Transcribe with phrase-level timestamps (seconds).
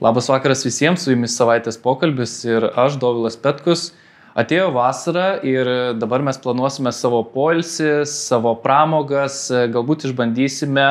[0.00, 3.94] Labas vakaras visiems, su jumis savaitės pokalbis ir aš, Dovilas Petkus.
[4.36, 10.84] Atėjo vasara ir dabar mes planuosime savo poilsį, savo pramogas, galbūt išbandysime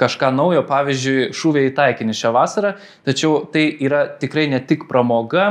[0.00, 2.72] kažką naujo, pavyzdžiui, šūviai į taikinį šią vasarą.
[3.04, 5.50] Tačiau tai yra tikrai ne tik pramoga,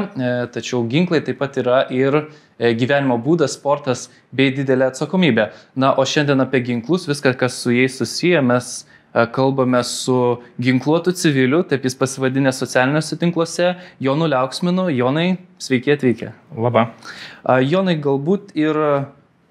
[0.58, 2.24] tačiau ginklai taip pat yra ir
[2.58, 5.52] gyvenimo būdas, sportas bei didelė atsakomybė.
[5.78, 11.14] Na, o šiandien apie ginklus, viską, kas su jais susiję, mes E, kalbame su ginkluotu
[11.16, 14.90] civiliu, taip jis pasivadinė socialiniuose tinkluose, Jonu Liauksminu.
[14.94, 16.34] Jonai, sveiki atvykę.
[16.58, 16.90] Labą.
[17.44, 18.78] E, Jonai, galbūt ir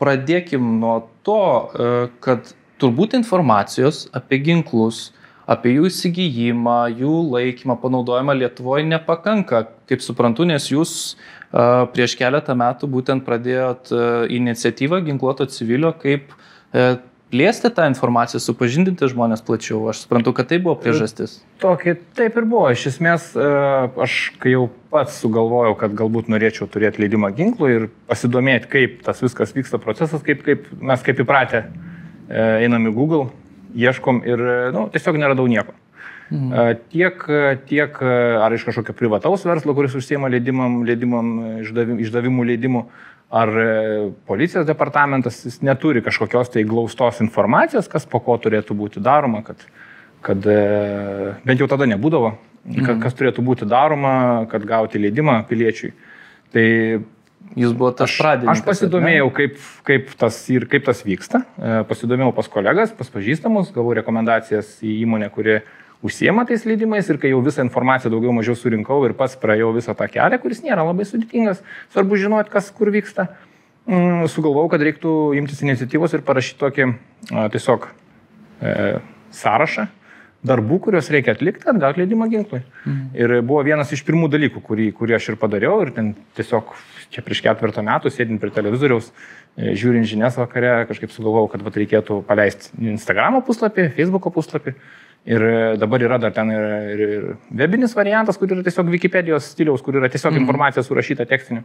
[0.03, 1.93] pradėkim nuo to, e,
[2.25, 2.53] kad
[2.83, 5.11] turbūt informacijos apie ginklus,
[5.47, 10.95] apie jų įsigijimą, jų laikymą, panaudojimą Lietuvoje nepakanka, kaip suprantu, nes jūs
[11.95, 13.93] prieš keletą metų būtent pradėjot
[14.35, 16.35] iniciatyvą ginkluoto civilio kaip
[17.33, 19.81] plėsti tą informaciją, supažindinti žmonės plačiau.
[19.91, 21.41] Aš suprantu, kad tai buvo priežastis.
[21.63, 22.69] Tokį taip ir buvo.
[22.75, 23.47] Iš esmės, e,
[24.07, 29.23] aš kai jau pats sugalvojau, kad galbūt norėčiau turėti leidimą ginklų ir pasidomėti, kaip tas
[29.25, 33.27] viskas vyksta procesas, kaip, kaip mes kaip įpratę e, einam į Google,
[33.77, 34.47] ieškom ir
[34.77, 35.75] nu, tiesiog neradau nieko.
[36.27, 36.79] Mhm.
[36.91, 37.21] Tiek,
[37.71, 41.29] tiek ar iš kažkokio privataus verslo, kuris užsiema leidimam, leidimam
[41.63, 42.83] išdavim, išdavimų leidimų,
[43.31, 49.03] ar e, policijos departamentas jis neturi kažkokios tai glaustos informacijos, kas po ko turėtų būti
[49.03, 49.65] daroma, kad,
[50.27, 50.61] kad e,
[51.47, 52.37] bent jau tada nebūdavo,
[52.69, 53.03] mhm.
[53.03, 55.93] kas turėtų būti daroma, kad gauti leidimą piliečiui.
[56.55, 56.67] Tai
[57.57, 58.59] Jūs buvote tas pradininkas.
[58.59, 61.45] Aš pasidomėjau, kaip, kaip, tas, ir, kaip tas vyksta.
[61.57, 65.69] E, pasidomėjau pas kolegas, pas pažįstamus, gavau rekomendacijas į įmonę, kuri uh,
[66.05, 69.97] užsiema tais leidimais ir kai jau visą informaciją daugiau mažiau surinkau ir pats praėjau visą
[69.97, 71.63] tą kelią, kuris nėra labai sudėtingas,
[71.95, 73.29] svarbu žinoti, kas kur vyksta,
[73.89, 77.89] mm, sugalvojau, kad reiktų imtis iniciatyvos ir parašyti tokį a, tiesiog
[78.61, 78.75] e,
[79.37, 79.89] sąrašą
[80.47, 82.61] darbų, kuriuos reikia atlikti, atgauti leidimą ginklui.
[82.85, 83.07] Mhm.
[83.19, 86.75] Ir buvo vienas iš pirmų dalykų, kurį, kurį aš ir padariau ir ten tiesiog
[87.11, 89.11] čia prieš ketvirtą metų, sėdint prie televizoriaus,
[89.57, 94.77] e, žiūrint žinias vakare, kažkaip sugalvojau, kad vat, reikėtų paleisti Instagramo puslapį, Facebooko puslapį
[95.27, 96.65] Ir e, dabar yra dar ten ir,
[96.95, 100.45] ir, ir webinis variantas, kur yra tiesiog Wikipedijos stiliaus, kur yra tiesiog mm.
[100.45, 101.65] informacija surašyta tekstinė.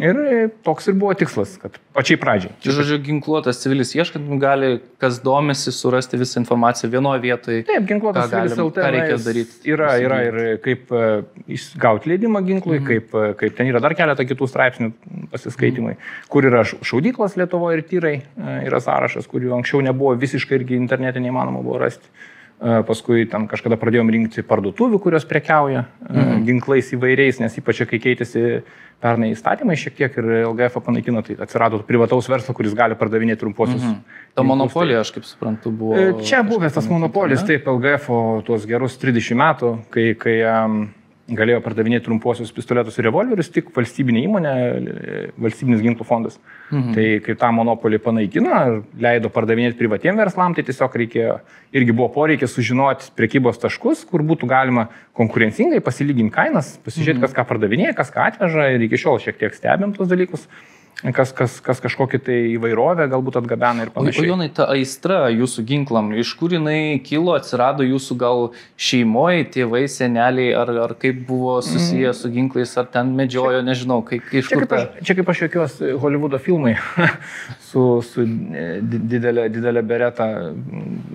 [0.00, 2.54] Ir e, toks ir buvo tikslas, kad pačiai pradžiai.
[2.64, 7.66] Čia, žodžiu, ginkluotas civilis ieškant, gali, kas domisi, surasti visą informaciją vienoje vietoje.
[7.68, 8.78] Taip, ginkluotas civilis LT.
[8.78, 9.58] Ką reikia daryti?
[9.74, 12.88] Yra, yra ir kaip uh, gauti leidimą ginklui, mm.
[12.88, 14.92] kaip, kaip ten yra dar keletą kitų straipsnių
[15.34, 16.28] pasiskaitimai, mm.
[16.32, 18.18] kur yra šaudyklos Lietuvoje ir tyrai,
[18.62, 22.08] yra sąrašas, kurių anksčiau nebuvo visiškai irgi internete neįmanoma buvo rasti.
[22.62, 26.44] Paskui ten kažkada pradėjom rinkti parduotuvių, kurios prekiauja mhm.
[26.46, 28.62] ginklais įvairiais, nes ypač kai keitėsi
[29.02, 33.82] pernai įstatymai šiek tiek ir LGF panaikino, tai atsirado privataus verslo, kuris gali pardavinėti trumposius.
[33.82, 34.20] Mhm.
[34.38, 35.98] Ta monopolija, aš kaip suprantu, buvo.
[35.98, 38.06] E, čia buvęs tas monopolis, taip, LGF
[38.46, 40.84] tuos gerus 30 metų, kai, kai um,
[41.30, 44.54] galėjo pardavinėti trumpuosius pistoletus ir revolverius tik valstybinė įmonė,
[45.40, 46.38] valstybinis ginklų fondas.
[46.72, 46.90] Mhm.
[46.96, 51.38] Tai kai tą monopolį panaikino ir leido pardavinėti privatiem verslam, tai tiesiog reikėjo,
[51.78, 54.88] irgi buvo poreikis sužinoti prekybos taškus, kur būtų galima
[55.18, 57.26] konkurencingai pasilyginti kainas, pasižiūrėti, mhm.
[57.28, 60.48] kas ką pardavinėja, kas ką atveža ir iki šiol šiek tiek stebėm tos dalykus
[61.10, 64.22] kas, kas, kas kažkokį tai įvairovę galbūt atgabena ir panašiai.
[64.22, 68.42] O Jonai, ta aistra jūsų ginklam, iš kur jinai kilo, atsirado jūsų gal
[68.78, 72.18] šeimoje, tėvai, seneliai, ar, ar kaip buvo susiję mm.
[72.20, 74.62] su ginklais, ar ten medžiojo, čia, nežinau, kaip, iš kur.
[74.62, 76.76] Čia kaip, aš, čia kaip aš jokios Hollywoodo filmai
[77.70, 78.28] su, su
[78.86, 80.28] didelė, didelė bereta,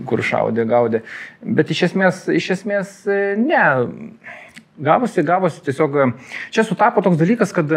[0.10, 1.06] kur šaudė, gaudė.
[1.42, 3.00] Bet iš esmės, iš esmės
[3.40, 3.64] ne.
[4.78, 5.96] Gavosi, gavosi tiesiog.
[6.54, 7.72] Čia sutapo toks dalykas, kad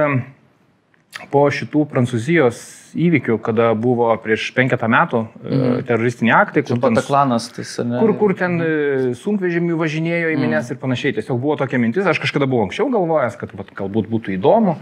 [1.30, 2.60] po šitų Prancūzijos
[2.98, 5.82] įvykių, kada buvo prieš penketą metų mm.
[5.86, 7.06] teroristiniai aktai, kur, ten, tas,
[8.00, 9.12] kur, kur ten mhm.
[9.20, 10.46] sunkvežimių važinėjo į mhm.
[10.46, 10.74] minės mm.
[10.74, 11.14] ir panašiai.
[11.18, 14.76] Tiesiog buvo tokia mintis, aš kažkada buvau anksčiau galvojęs, kad vat, galbūt būtų įdomu,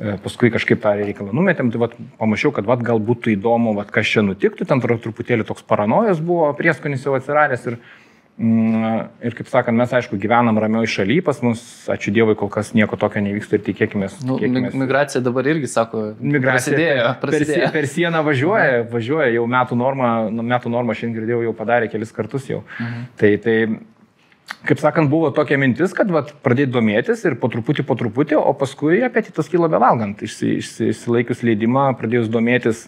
[0.00, 3.92] e, paskui kažkaip tą reikalą numetėm, tai vat, pamačiau, kad vat, gal būtų įdomu, vat,
[3.92, 7.99] kas čia nutiktų, ten truputėlį toks paranojos buvo, prieskonis jau atsiradęs ir Mm,
[8.40, 11.60] ir kaip sakant, mes aišku gyvenam ramioj šalyje, pas mus,
[11.92, 14.08] ačiū Dievui, kol kas nieko tokio nevyksta ir tikėkime.
[14.24, 14.38] Nu,
[14.80, 17.10] migracija dabar irgi, sako, migracija prasidėjo.
[17.20, 17.66] prasidėjo.
[17.66, 21.90] Per, per sieną važiuoja, važiuoja, jau metų normą, nu, metų normą šiandien girdėjau, jau padarė
[21.92, 22.62] kelis kartus jau.
[22.80, 23.06] Mhm.
[23.20, 23.56] Tai, tai,
[24.70, 28.56] kaip sakant, buvo tokia mintis, kad vat, pradėti domėtis ir po truputį, po truputį, o
[28.56, 30.24] paskui apetitas kilo bevalgant.
[30.24, 32.86] Išsi, išsi, išsilaikius leidimą, pradėjus domėtis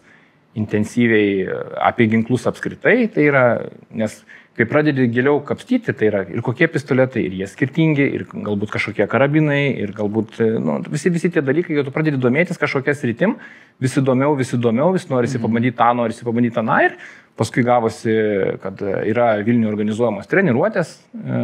[0.56, 1.48] intensyviai
[1.81, 3.44] apie ginklus apskritai, tai yra,
[3.93, 4.19] nes
[4.58, 9.06] kai pradedi giliau kapstyti, tai yra ir kokie pistoletai, ir jie skirtingi, ir galbūt kažkokie
[9.10, 13.38] karabinai, ir galbūt nu, visi, visi tie dalykai, kai tu pradedi domėtis kažkokias rytim,
[13.82, 15.46] vis įdomiau, vis įdomiau, vis norisi mhm.
[15.46, 16.99] pabandyti tą, norisi pabandyti tą, na ir
[17.40, 18.14] paskui gavosi,
[18.60, 21.43] kad yra Vilniuje organizuojamos treniruotės, e,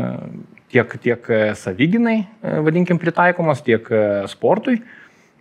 [0.74, 2.18] tiek, tiek savyginai,
[2.66, 3.88] vadinkim, pritaikomos, tiek
[4.28, 4.82] sportui.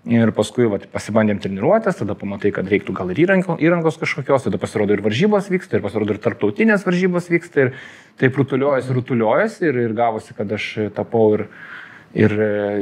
[0.08, 4.96] Ir paskui vat, pasibandėm treniruotės, tada pamatai, kad reiktų gal ir įrangos kažkokios, tada pasirodo
[4.96, 7.74] ir varžybos vyksta, ir pasirodo ir tarptautinės varžybos vyksta, ir
[8.22, 11.44] taip rutuliuojasi, rutuliuojasi, ir, ir gavosi, kad aš tapau ir,
[12.16, 12.38] ir,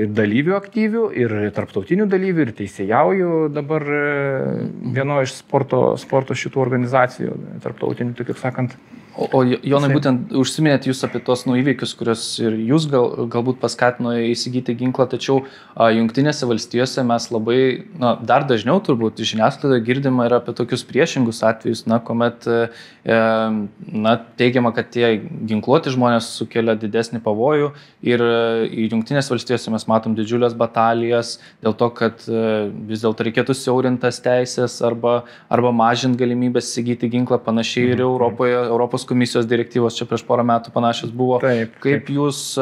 [0.05, 3.87] ir dalyvių aktyvių, ir tarptautinių dalyvių, ir teisėjauju dabar
[4.99, 8.77] vienoje iš sporto, sporto šitų organizacijų, tarptautinių, tai kaip sakant.
[9.15, 14.11] O, o Jonai, būtent užsiminėt jūs apie tos nuįvykius, kuriuos ir jūs gal, galbūt paskatino
[14.33, 17.59] įsigyti ginklą, tačiau a, Junktinėse valstijose mes labai,
[18.01, 22.67] na, dar dažniau turbūt žiniasklaidoje girdima ir apie tokius priešingus atvejus, na, kuomet, e,
[23.07, 25.13] na, teigiama, kad tie
[25.47, 27.71] ginkluoti žmonės sukelia didesnį pavojų
[28.03, 28.35] ir e,
[28.89, 34.81] Junktinėse valstijose mes matom didžiulės batalijas dėl to, kad e, vis dėlto reikėtų siaurintas teisės
[34.83, 38.05] arba, arba mažinti galimybės įsigyti ginklą, panašiai ir mhm.
[38.11, 41.39] Europoje, Europos Europos komisijos direktyvos čia prieš porą metų panašios buvo.
[41.39, 42.09] Taip, kaip taip.
[42.15, 42.57] jūs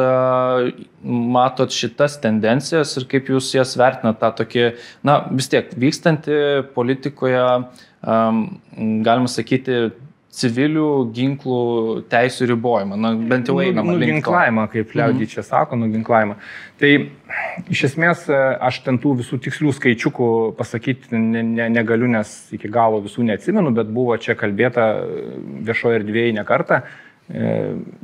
[1.03, 7.45] matot šitas tendencijas ir kaip jūs jas vertinat tą tokį, na vis tiek vykstantį politikoje,
[8.03, 9.93] galima sakyti,
[10.33, 11.59] civilių ginklų
[12.09, 13.93] teisų ribojimą, na, bent jau einama.
[13.93, 16.37] Nuginklavimą, kaip liaudį čia sako, nuginklavimą.
[16.81, 16.91] Tai
[17.73, 23.03] iš esmės aš ten tų visų tikslių skaičiukų pasakyti ne, ne, negaliu, nes iki galo
[23.05, 24.89] visų neatsimenu, bet buvo čia kalbėta
[25.69, 26.81] viešoje erdvėje ne kartą.
[27.33, 27.53] E,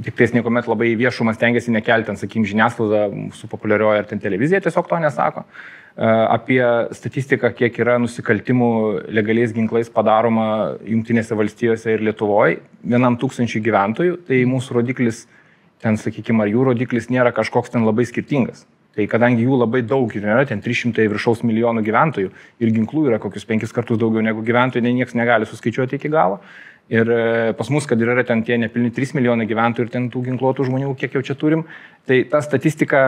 [0.05, 4.89] tik tais niekuomet labai viešumas tengiasi nekelti, sakykim, žiniasklaida, mūsų populiarioji ar ten televizija tiesiog
[4.89, 5.45] to nesako.
[5.45, 5.69] Uh,
[6.31, 6.61] apie
[6.95, 8.69] statistiką, kiek yra nusikaltimų
[9.11, 15.25] legaliais ginklais padaroma Junktinėse valstijose ir Lietuvoje vienam tūkstančiui gyventojų, tai mūsų rodiklis,
[15.83, 18.63] ten sakykime, ar jų rodiklis nėra kažkoks ten labai skirtingas.
[18.95, 22.31] Tai kadangi jų labai daug ir yra, ten 300 viršaus milijonų gyventojų
[22.63, 26.39] ir ginklų yra kokius penkis kartus daugiau negu gyventojų, nei niekas negali suskaičiuoti iki galo,
[26.89, 30.23] Ir e, pas mus, kad yra ten tie nepilni 3 milijonai gyventojų ir ten tų
[30.25, 31.67] ginkluotų žmonių, kiek jau čia turim,
[32.09, 33.01] tai ta statistika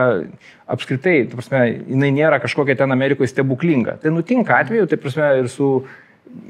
[0.70, 3.96] apskritai, ta prasme, jinai nėra kažkokia ten Amerikoje stebuklinga.
[4.04, 5.74] Tai nutinka atveju, tai prasme, ir su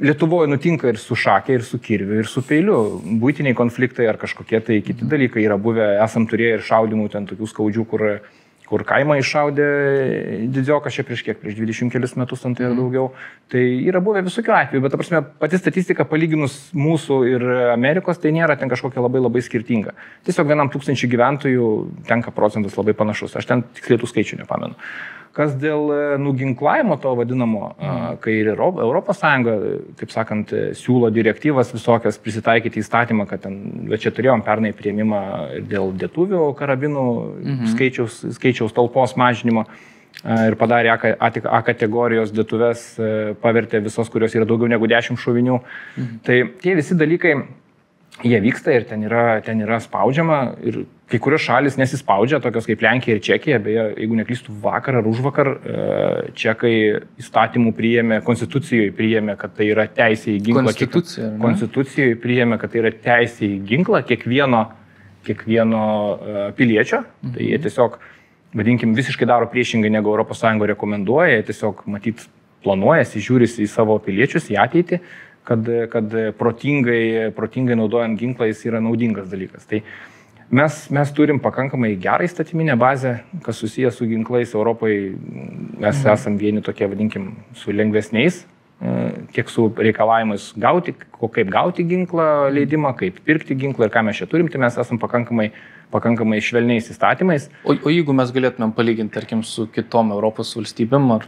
[0.02, 2.76] Lietuvoje nutinka ir su šakė, ir su kirviu, ir su peiliu.
[3.18, 7.48] Būtiniai konfliktai ar kažkokie tai kiti dalykai yra buvę, esam turėję ir šaudimų ten tokių
[7.50, 8.04] skaudžių, kur
[8.68, 9.66] kur kaimą iššaudė
[10.52, 12.80] didžiokas čia prieš kiek, prieš 20 kelius metus, ant tai ir mhm.
[12.80, 13.08] daugiau.
[13.52, 18.32] Tai yra buvę visokių atvejų, bet, ta prasme, pati statistika palyginus mūsų ir Amerikos, tai
[18.36, 19.96] nėra ten kažkokia labai labai skirtinga.
[20.28, 21.72] Tiesiog vienam tūkstančiui gyventojų
[22.08, 23.36] tenka procentas labai panašus.
[23.36, 24.78] Aš ten tiksliai tų skaičių nepamenu.
[25.32, 28.18] Kas dėl e, nuginklavimo to vadinamo, mm.
[28.20, 29.22] kai ir ES,
[30.00, 33.56] kaip sakant, e, siūlo direktyvas visokias prisitaikyti įstatymą, kad ten,
[33.88, 35.22] bet čia turėjom pernai prieimimą
[35.70, 37.06] dėl dėtuvių karabinų
[37.38, 39.64] mm skaičiaus, skaičiaus talpos mažinimo
[40.22, 42.84] ir padarė A kategorijos dėtuves,
[43.42, 45.58] pavertė visos, kurios yra daugiau negu 10 šovinių.
[45.96, 46.18] Mhm.
[46.26, 47.34] Tai tie visi dalykai
[48.24, 50.82] jie vyksta ir ten yra, ten yra spaudžiama ir
[51.12, 55.20] kai kurios šalis nesispaudžia, tokios kaip Lenkija ir Čekija, beje, jeigu neklystu, vakar ar už
[55.24, 55.80] vakar e,
[56.38, 56.74] čekai
[57.20, 60.64] įstatymų priėmė, konstitucijoje priėmė, kad tai yra teisė į ginklą.
[60.70, 61.26] Konstitucija.
[61.26, 64.62] Kiek, konstitucijoje priėmė, kad tai yra teisė į ginklą kiekvieno,
[65.28, 67.02] kiekvieno e, piliečio.
[67.02, 67.34] Mhm.
[67.36, 67.98] Tai jie tiesiog,
[68.62, 72.24] vadinkim, visiškai daro priešingai negu ES rekomenduoja, jie tiesiog matyt
[72.62, 75.02] planuojasi, žiūrisi į savo piliečius, į ateitį
[75.44, 79.66] kad, kad protingai, protingai naudojant ginklą jis yra naudingas dalykas.
[79.68, 79.82] Tai
[80.50, 85.12] mes, mes turim pakankamai gerą įstatyminę bazę, kas susijęs su ginklais Europoje.
[85.78, 86.12] Mes mhm.
[86.14, 88.42] esam vieni tokie, vadinkim, su lengvesniais,
[88.80, 88.96] e,
[89.34, 94.30] tiek su reikalavimais gauti, kaip gauti ginklą leidimą, kaip pirkti ginklą ir ką mes čia
[94.30, 95.50] turim, tai mes esam pakankamai
[95.92, 97.48] pakankamai švelniais įstatymais.
[97.64, 101.26] O, o jeigu mes galėtumėm palyginti, tarkim, su kitom Europos valstybėm, ar,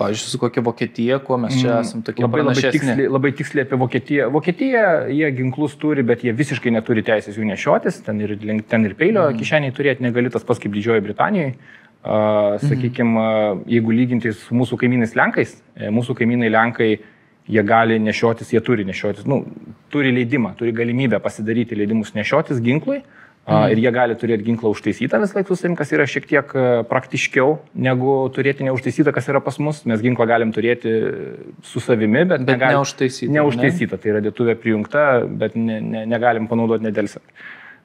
[0.00, 3.66] pavyzdžiui, su kokia Vokietija, kuo mes čia mm, esame tokie labai, labai tiksliai, labai tiksliai
[3.66, 4.28] apie Vokietiją.
[4.34, 8.36] Vokietija, jie ginklus turi, bet jie visiškai neturi teisės jų nešiotis, ten ir,
[8.68, 9.40] ten ir peilio mm.
[9.42, 11.58] kišeniai turėti negali tas pas kaip Didžiojoje Britanijoje.
[12.06, 16.92] Uh, Sakykime, uh, jeigu lyginti su mūsų kaimynais Lenkais, e, mūsų kaimynai Lenkai
[17.50, 19.40] jie gali nešiotis, jie turi nešiotis, nu,
[19.90, 23.00] turi leidimą, turi galimybę pasidaryti leidimus nešiotis ginklui.
[23.00, 23.70] Uh, Mhm.
[23.70, 26.62] Ir jie gali turėti ginklą užtaisytą vis laik su savim, kas yra šiek tiek e,
[26.90, 29.84] praktiškiau negu turėti neužtaisytą, kas yra pas mus.
[29.86, 30.94] Mes ginklą galim turėti
[31.62, 33.36] su savimi, bet, bet negalim, neužtaisytą.
[33.36, 34.02] Neužtaisytą, ne?
[34.02, 37.22] tai yra dėtuvė prijungta, bet ne, ne, negalim panaudoti nedelsant.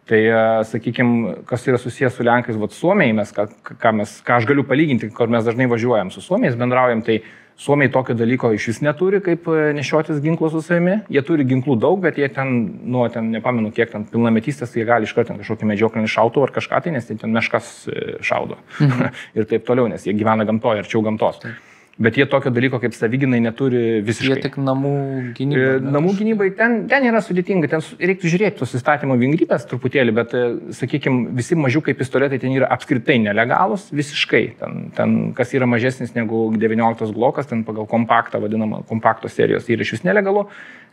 [0.10, 0.42] Tai, e,
[0.72, 4.66] sakykime, kas yra susijęs su Lenkais, vad Suomijai, mes, ką, ką, mes, ką aš galiu
[4.66, 7.30] palyginti, kur mes dažnai važiuojam su Suomijais, bendraujam, tai uh,
[7.62, 10.96] Suomiai tokio dalyko iš vis neturi, kaip e, nešiotis ginklų su savimi.
[11.14, 12.56] Jie turi ginklų daug, bet jie ten,
[12.90, 16.96] nu, ten nepamenu, kiek ten pilnametystės, jie gali iškart kažkokį medžioklinį šautuvą ar kažką tai,
[16.98, 18.58] nes ten meškas e, šaudo.
[18.80, 19.20] Mhm.
[19.38, 21.44] ir taip toliau, nes jie gyvena gamtoje, arčiau gamtos.
[21.46, 21.71] Taip.
[22.00, 24.38] Bet jie tokio dalyko kaip savyginai neturi visiškai.
[24.38, 24.94] Jie tik namų
[25.38, 25.64] gynybai.
[25.78, 30.36] E, namų gynybai ten, ten yra sudėtinga, ten reiktų žiūrėti tos įstatymo vingrybės truputėlį, bet,
[30.38, 34.44] e, sakykime, visi mažiukai pistoletai ten yra apskritai nelegalus, visiškai.
[34.62, 39.86] Ten, ten kas yra mažesnis negu 19 blokas, ten pagal kompaktą, vadinamą kompakto serijos, yra
[39.86, 40.48] iš vis nelegalu.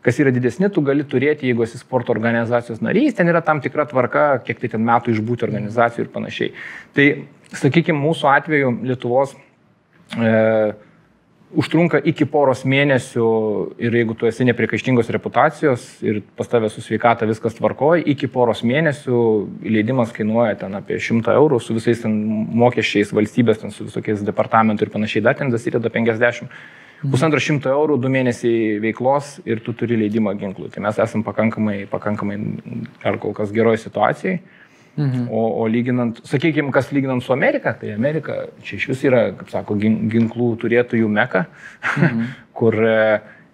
[0.04, 3.86] Kas yra didesni, tu gali turėti, jeigu esi sporto organizacijos narys, ten yra tam tikra
[3.90, 6.52] tvarka, kiek tai ten metų išbūti organizacijų ir panašiai.
[6.94, 7.06] Tai,
[7.58, 9.34] sakykime, mūsų atveju Lietuvos
[10.14, 10.76] e,
[11.56, 13.28] užtrunka iki poros mėnesių
[13.80, 18.60] ir jeigu tu esi neprikaištingos reputacijos ir pas tavę su sveikata viskas tvarkoja, iki poros
[18.66, 19.20] mėnesių
[19.64, 22.18] leidimas kainuoja ten apie 100 eurų su visais ten
[22.58, 26.52] mokesčiais valstybės, ten su visokiais departamentų ir panašiai, dar ten dasideda 50.
[26.98, 30.66] Pusantro šimto eurų, du mėnesiai veiklos ir tu turi leidimą ginklui.
[30.74, 32.38] Tai mes esame pakankamai, pakankamai
[33.06, 34.40] ar kol kas geroje situacijoje.
[34.98, 35.28] Mhm.
[35.30, 39.52] O, o lyginant, sakykime, kas lyginant su Amerika, tai Amerika čia iš vis yra, kaip
[39.52, 41.44] sako, ginklų turėtojų meka,
[41.94, 42.24] mhm.
[42.58, 42.96] kur e,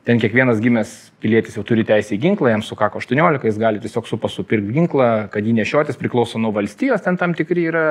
[0.09, 4.09] ten kiekvienas gimęs pilietis jau turi teisę į ginklą, jam sukako 18, jis gali tiesiog
[4.09, 7.87] su pasu pirkti ginklą, kad jį nešiotis priklauso nuo valstijos, ten tam tikri yra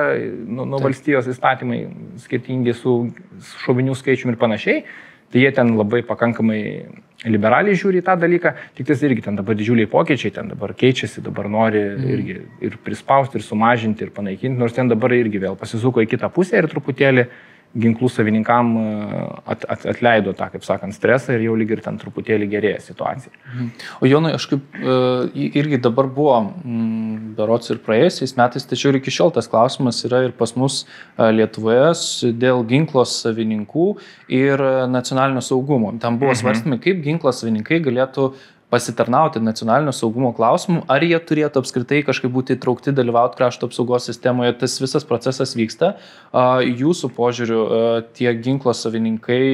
[0.46, 1.84] nuo, nuo valstijos įstatymai
[2.26, 2.98] skirtingi su
[3.64, 4.86] šovinių skaičiumi ir panašiai.
[5.34, 6.60] Tai jie ten labai pakankamai
[7.30, 11.22] liberaliai žiūri į tą dalyką, tik tas irgi ten dabar didžiuliai pokyčiai, ten dabar keičiasi,
[11.24, 12.12] dabar nori mm.
[12.16, 12.36] irgi
[12.68, 16.60] ir prispausti, ir sumažinti, ir panaikinti, nors ten dabar irgi vėl pasisuko į kitą pusę
[16.60, 17.28] ir truputėlį
[17.74, 18.84] ginklų savininkam e,
[19.50, 23.32] at, at, atleido tą, kaip sakant, stresą ir jau lyg ir ten truputėlį gerėja situacija.
[23.50, 23.70] Mhm.
[23.98, 24.96] O Jonai, aš kaip e,
[25.60, 26.38] irgi dabar buvo,
[27.38, 31.30] berots ir praėjusiais metais, tačiau ir iki šiol tas klausimas yra ir pas mus e,
[31.34, 33.88] Lietuvoje dėl ginklos savininkų
[34.32, 35.92] ir nacionalinio saugumo.
[36.02, 36.42] Tam buvo mhm.
[36.42, 38.30] svarstymai, kaip ginklos savininkai galėtų
[38.74, 44.56] pasitarnauti nacionalinio saugumo klausimų, ar jie turėtų apskritai kažkaip būti įtraukti, dalyvauti krašto apsaugos sistemoje,
[44.58, 45.94] tas visas procesas vyksta.
[46.34, 47.64] Jūsų požiūriu,
[48.18, 49.44] tie ginklo savininkai,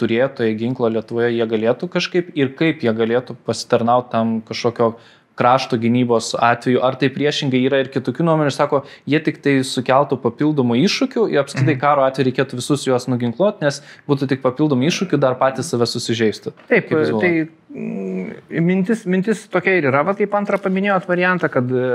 [0.00, 4.96] turėtojai ginklo Lietuvoje, jie galėtų kažkaip ir kaip jie galėtų pasitarnauti tam kažkokio
[5.34, 10.20] krašto gynybos atveju, ar tai priešingai yra ir kitokių nuomonių, sako, jie tik tai sukeltų
[10.22, 11.80] papildomų iššūkių ir apskritai mhm.
[11.82, 16.54] karo atveju reikėtų visus juos nuginkluoti, nes būtų tik papildomų iššūkių, dar patys save susižeistų.
[16.70, 17.32] Taip, tai
[17.74, 21.86] mintis, mintis tokia ir yra, va, kaip antrą paminėjot variantą, kad e,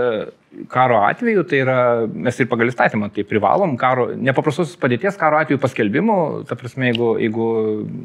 [0.72, 1.78] karo atveju, tai yra,
[2.10, 6.18] mes ir pagal įstatymą tai privalom, karo, nepaprastosios padėties karo atveju paskelbimų,
[6.50, 7.48] ta prasme, jeigu, jeigu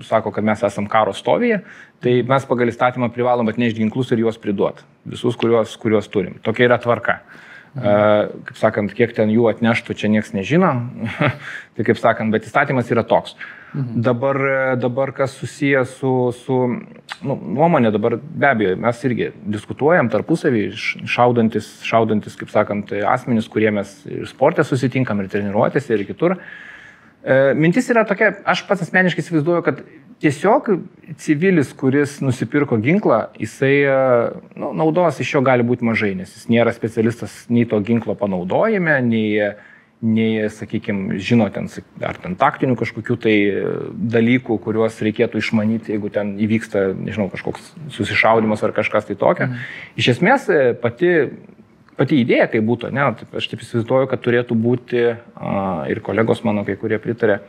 [0.06, 1.64] sako, kad mes esam karo stovyje,
[2.04, 4.86] tai mes pagal įstatymą privalom atnešti ginklus ir juos priduoti.
[5.16, 6.38] Visus, kuriuos, kuriuos turim.
[6.46, 7.18] Tokia yra tvarka.
[7.74, 8.42] Mhm.
[8.46, 10.70] Kaip sakant, kiek ten jų atneštų, čia niekas nežino.
[11.74, 13.34] tai kaip sakant, bet įstatymas yra toks.
[13.74, 14.02] Mhm.
[14.06, 14.38] Dabar,
[14.78, 16.10] dabar kas susijęs su,
[16.44, 16.58] su
[17.26, 20.62] nu, nuomonė, dabar be abejo, mes irgi diskutuojam tarpusavį,
[21.10, 26.36] šaudantis, šaudantis, kaip sakant, asmenys, kurie mes ir sportė susitinkam, ir treniruotėse, ir kitur.
[27.58, 29.82] Mintis yra tokia, aš pats asmeniškai įsivaizduoju, kad
[30.22, 30.70] tiesiog
[31.18, 33.98] civilis, kuris nusipirko ginklą, jisai e,
[34.60, 39.00] nu, naudos iš jo gali būti mažai, nes jis nėra specialistas nei to ginklo panaudojime,
[39.04, 39.50] nei,
[40.04, 41.70] nei sakykime, žino ten,
[42.04, 43.34] ar ten taktinių kažkokių tai
[44.14, 49.48] dalykų, kuriuos reikėtų išmanyti, jeigu ten įvyksta, nežinau, kažkoks susišaudimas ar kažkas tai tokio.
[49.48, 49.66] Mhm.
[50.00, 51.14] Iš esmės, e, pati
[51.98, 53.06] pati idėja, kaip būtų, ne,
[53.38, 55.52] aš taip įsivaizduoju, kad turėtų būti, a,
[55.90, 57.40] ir kolegos mano kai kurie pritarė,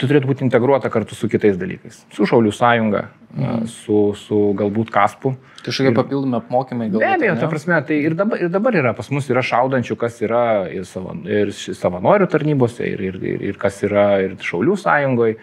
[0.00, 2.02] tu turėtų būti integruota kartu su kitais dalykais.
[2.14, 3.04] Su Šaulių sąjunga,
[3.36, 3.64] mhm.
[3.70, 5.34] su, su galbūt Kaspu.
[5.62, 7.04] Kažkokie papildomi apmokymai galbūt.
[7.04, 10.18] Be abejo, ta prasme, tai ir dabar, ir dabar yra, pas mus yra šaudančių, kas
[10.24, 15.38] yra ir, savan, ir savanorių tarnybose, ir, ir, ir, ir kas yra ir Šaulių sąjungoje.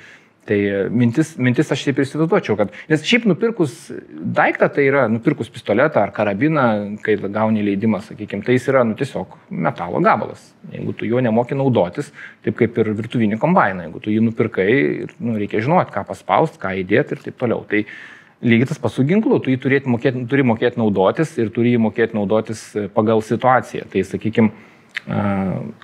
[0.50, 0.58] Tai
[0.89, 3.74] mintis, mintis aš taip įsivaizduočiau, kad, nes šiaip nupirkus
[4.34, 6.63] daiktą, tai yra nupirkus pistoletą ar karabiną,
[7.06, 10.48] kai gauni leidimą, sakykime, tai jis yra nu, tiesiog metalo gabalas.
[10.74, 12.10] Jeigu tu juo nemoki naudotis,
[12.46, 14.72] taip kaip ir virtuvinį kombainą, jeigu tu jį nupirkai,
[15.22, 17.62] nu, reikia žinoti, ką paspausti, ką įdėti ir taip toliau.
[17.70, 17.84] Tai
[18.41, 22.18] lygiai tas pats su ginklu, tu jį mokėti, turi mokėti naudotis ir turi jį mokėti
[22.18, 22.65] naudotis
[22.98, 23.86] pagal situaciją.
[23.94, 24.50] Tai sakykime,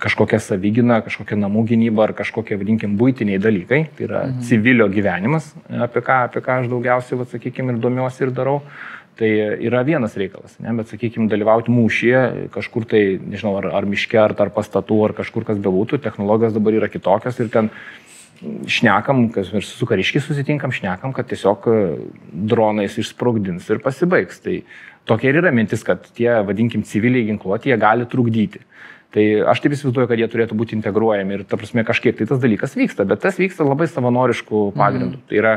[0.02, 3.80] kažkokia savigina, kažkokia namų gynyba ar kažkokie, vadinkim, būtiniai dalykai.
[3.96, 4.44] Tai yra mhm.
[4.48, 8.60] civilio gyvenimas, apie ką, apie ką aš daugiausiai, va, sakykime, ir domiuosi ir darau.
[9.16, 9.28] Tai
[9.64, 10.74] yra vienas reikalas, ne?
[10.76, 12.18] bet, sakykime, dalyvauti mūšyje,
[12.52, 16.76] kažkur tai, nežinau, ar, ar miške, ar tarp pastatų, ar kažkur kas bebūtų, technologijos dabar
[16.76, 17.70] yra kitokios ir ten
[18.68, 21.64] šnekam, kas ir su kariškiai susitinkam, šnekam, kad tiesiog
[22.52, 24.42] dronais išsprogdins ir pasibaigs.
[24.44, 24.58] Tai
[25.08, 28.65] tokia ir yra mintis, kad tie, vadinkim, civiliai ginkluoti, jie gali trukdyti.
[29.14, 32.42] Tai aš taip įsivaizduoju, kad jie turėtų būti integruojami ir, ta prasme, kažkiek tai tas
[32.42, 35.20] dalykas vyksta, bet tas vyksta labai savanoriškų pagrindų.
[35.20, 35.26] Mm.
[35.30, 35.54] Tai yra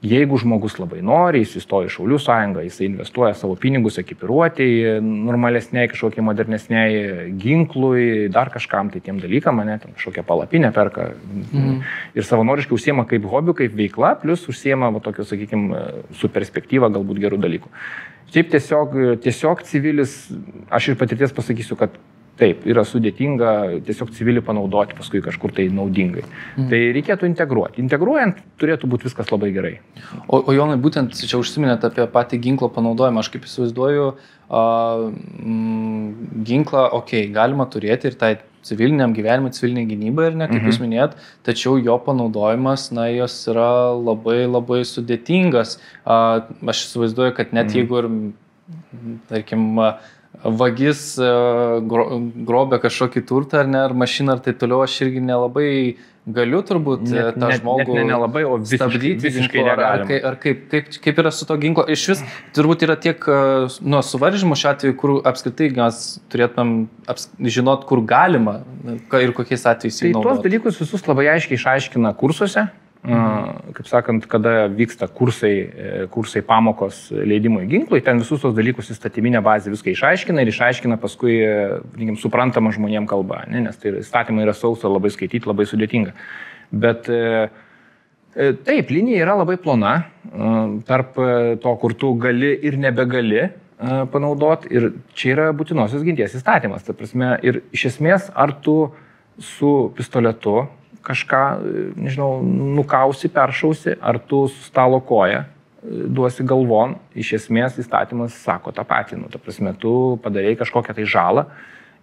[0.00, 5.90] Jeigu žmogus labai nori, jis įstoja į Šaulių sąjungą, jis investuoja savo pinigus ekipiruotėjai, normalesniai,
[5.92, 11.82] kažkokiai modernesniai ginklui, dar kažkam tai tiem dalykam, mane ten kažkokią palapinę perka mhm.
[12.16, 15.82] ir savanoriškai užsiema kaip hobių, kaip veikla, plus užsiema, va, tokiu, sakykime,
[16.16, 17.68] su perspektyva galbūt gerų dalykų.
[18.32, 20.16] Šiaip tiesiog, tiesiog civilis,
[20.72, 22.00] aš ir patirties pasakysiu, kad
[22.40, 23.50] Taip, yra sudėtinga
[23.84, 26.22] tiesiog civilį panaudoti paskui kažkur tai naudingai.
[26.56, 26.68] Mm.
[26.72, 27.82] Tai reikėtų integruoti.
[27.84, 29.72] Integruojant turėtų būti viskas labai gerai.
[30.26, 33.20] O, o Jonai, būtent čia užsiminėt apie patį ginklo panaudojimą.
[33.20, 35.02] Aš kaip įsivaizduoju, uh,
[35.44, 40.60] mm, ginklą, okei, okay, galima turėti ir tai civiliniam gyvenimui, civiliniai gynybai, ir ne, kaip
[40.60, 40.68] -hmm.
[40.68, 45.76] jūs minėjot, tačiau jo panaudojimas, na, jos yra labai labai sudėtingas.
[46.04, 47.76] Uh, aš įsivaizduoju, kad net -hmm.
[47.76, 48.08] jeigu ir,
[49.28, 51.32] tarkim, uh, vagis e,
[51.88, 52.06] gro,
[52.48, 55.70] grobė kažkokį turtą ar ne, ar mašiną ar taip toliau, aš irgi nelabai
[56.30, 59.72] galiu turbūt net, e, tą net, žmogų net ne, nelabai, o visiškai, stabdyti visiškai ginklo,
[59.72, 61.84] ar, ar, ar kaip, kaip, kaip yra su to ginklo.
[61.90, 62.22] Iš vis
[62.56, 63.38] turbūt yra tiek e,
[63.80, 66.76] nu, suvaržymų šiuo atveju, kur apskritai mes turėtumėm
[67.10, 70.02] aps, žinot, kur galima ir kokiais atvejais.
[70.04, 72.68] Tai tuos dalykus visus labai aiškiai išaiškina kursuose.
[73.00, 79.40] Kaip sakant, kada vyksta kursai, e, kursai pamokos leidimui ginklui, ten visus tos dalykus įstatyminė
[79.40, 81.38] bazė viską išaiškina ir išaiškina paskui,
[81.96, 83.62] rinkim, e, suprantama žmonėm kalba, ne?
[83.64, 86.12] nes tai įstatymai yra sausa, labai skaityti, labai sudėtinga.
[86.82, 87.48] Bet e,
[88.68, 89.94] taip, linija yra labai plona
[90.86, 91.16] tarp
[91.64, 93.46] to, kur tu gali ir nebegali
[94.12, 96.84] panaudoti ir čia yra būtinosios ginties įstatymas.
[96.84, 98.92] Ta prasme, ir iš esmės, ar tu
[99.40, 100.66] su pistoletu
[101.06, 101.42] kažką,
[101.96, 102.40] nežinau,
[102.76, 105.48] nukausi, peršausi, ar tu stalo koja e,
[106.12, 109.22] duosi galvon, iš esmės įstatymas sako tą patį.
[109.24, 109.92] Nu, ta prasme, tu
[110.24, 111.46] padarėjai kažkokią tai žalą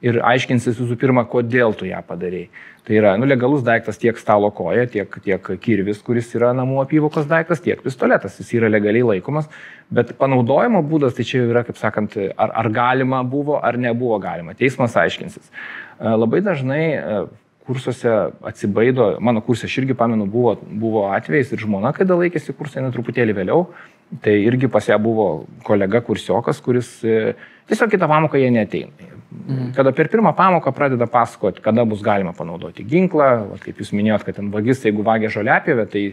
[0.06, 2.50] ir aiškinsis visų pirma, kodėl tu ją padarėjai.
[2.88, 7.26] Tai yra nu, legalus daiktas tiek stalo koja, tiek, tiek kirvis, kuris yra namų apyvokos
[7.28, 8.38] daiktas, tiek pistoletas.
[8.40, 9.50] Jis yra legaliai laikomas,
[9.92, 14.56] bet panaudojimo būdas tai čia yra, kaip sakant, ar, ar galima buvo, ar nebuvo galima.
[14.56, 15.50] Teismas aiškinsis.
[15.50, 17.20] E, labai dažnai e,
[17.68, 18.14] kursuose
[18.48, 22.94] atsibaido, mano kursė aš irgi pamenu, buvo, buvo atvejais ir žmona, kada laikėsi kursą, ne
[22.96, 23.66] truputėlį vėliau,
[24.24, 25.28] tai irgi pas ją buvo
[25.68, 27.36] kolega kursiokas, kuris e,
[27.68, 29.12] tiesiog kitą pamoką jie neteina.
[29.28, 29.74] Mhm.
[29.76, 34.24] Kada per pirmą pamoką pradeda pasakoti, kada bus galima panaudoti ginklą, va, kaip jūs minėjot,
[34.24, 36.06] kad ten vagis, jeigu vagia žoliapėvę, tai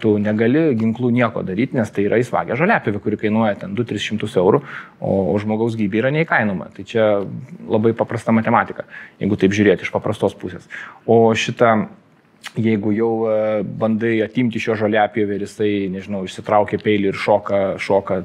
[0.00, 4.62] tu negali ginklų nieko daryti, nes tai yra įsvagę žaliapivė, kuri kainuoja ten 2-300 eurų,
[4.98, 6.70] o, o žmogaus gyvybė yra neįkainoma.
[6.76, 7.08] Tai čia
[7.68, 8.86] labai paprasta matematika,
[9.20, 10.64] jeigu taip žiūrėti iš paprastos pusės.
[11.04, 11.74] O šitą,
[12.56, 13.36] jeigu jau e,
[13.80, 18.22] bandai atimti šio žaliapivę ir jisai, nežinau, išsitraukia peilį ir šoka, šoka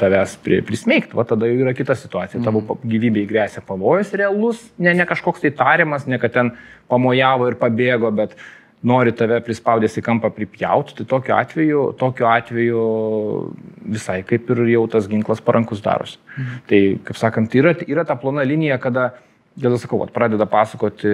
[0.00, 2.42] tavęs prismeigti, va tada jau yra kita situacija.
[2.42, 2.48] Mm.
[2.50, 2.90] Tavo mhm.
[2.92, 6.52] gyvybei grėsia pavojus realus, ne, ne kažkoks tai tariamas, ne kad ten
[6.92, 8.36] pamojavo ir pabėgo, bet
[8.84, 12.80] nori tave prispaudęs į kampą pripjauti, tai tokiu atveju, tokiu atveju
[13.96, 16.18] visai kaip ir jau tas ginklas parankus darosi.
[16.36, 16.64] Mhm.
[16.70, 19.10] Tai, kaip sakant, yra, yra ta plona linija, kada,
[19.56, 21.12] dėl sakau, vat, pradeda pasakoti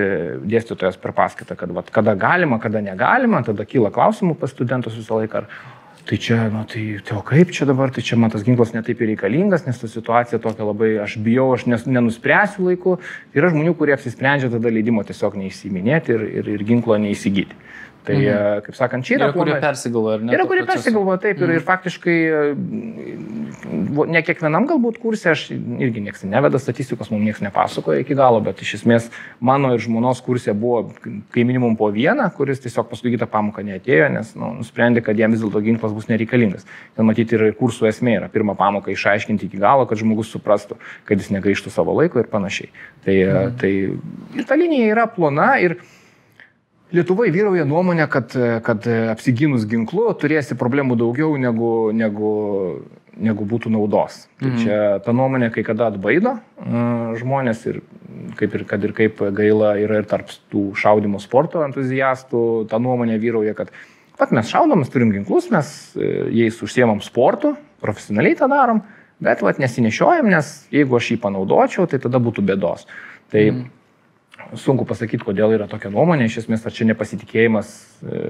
[0.51, 5.21] dėstytojas per paskaitą, kad vat, kada galima, kada negalima, tada kyla klausimų pas studentus visą
[5.23, 8.45] laiką, ar tai čia, na tai, tai o kaip čia dabar, tai čia man tas
[8.47, 12.97] ginklas netaip ir reikalingas, nes ta situacija tokia labai, aš bijau, aš nes, nenuspręsiu laiku.
[13.37, 17.59] Yra žmonių, kurie apsisprendžia tada leidimo tiesiog neįsiminėti ir, ir, ir ginklo neįsigyti.
[18.05, 18.27] Tai, mhm.
[18.27, 19.27] E, kaip sakant, čia yra...
[19.29, 20.33] Yra, kurie persigalvoja, ar ne?
[20.33, 21.51] Yra, kurie persigalvoja, taip, mhm.
[21.51, 22.41] ir, ir faktiškai e,
[24.15, 28.63] ne kiekvienam galbūt kursė, aš irgi niekas neveda statistikos, mums niekas nepasakoja iki galo, bet
[28.65, 29.11] iš esmės
[29.45, 30.87] mano ir žmonos kursė buvo
[31.35, 35.37] kai minimum po vieną, kuris tiesiog paskui kitą pamoką neatėjo, nes nu, nusprendė, kad jam
[35.37, 36.67] vis dėlto ginklas bus nereikalingas.
[36.97, 41.21] Ten matyti ir kursų esmė yra pirmą pamoką išaiškinti iki galo, kad žmogus suprastų, kad
[41.21, 42.73] jis negaištų savo laiko ir panašiai.
[43.05, 43.57] Tai, e, mhm.
[43.61, 43.73] tai
[44.41, 45.81] ir ta linija yra plona ir
[46.91, 48.35] Lietuvoje vyrauja nuomonė, kad,
[48.67, 52.33] kad apsiginus ginklu turėsi problemų daugiau negu, negu,
[53.15, 54.25] negu būtų naudos.
[54.41, 54.59] Tai mhm.
[54.65, 56.37] čia ta nuomonė kai kada atbaido
[57.21, 57.81] žmonės ir
[58.41, 63.21] kaip ir kad ir kaip gaila yra ir tarp tų šaudimo sporto entuziastų, ta nuomonė
[63.23, 63.71] vyrauja, kad
[64.19, 66.11] pat mes šaudom, mes turim ginklus, mes e,
[66.43, 68.83] jais užsiemam sportu, profesionaliai tą darom,
[69.23, 72.85] bet vat nesinešiojam, nes jeigu aš jį panaudočiau, tai tada būtų bėdos.
[73.33, 73.69] Tai mhm
[74.59, 78.21] sunku pasakyti, kodėl yra tokia nuomonė, iš esmės ar čia nepasitikėjimas e,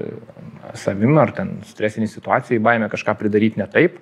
[0.77, 3.97] savim, ar ten stresiniai situacijai, baime kažką pridaryti ne taip,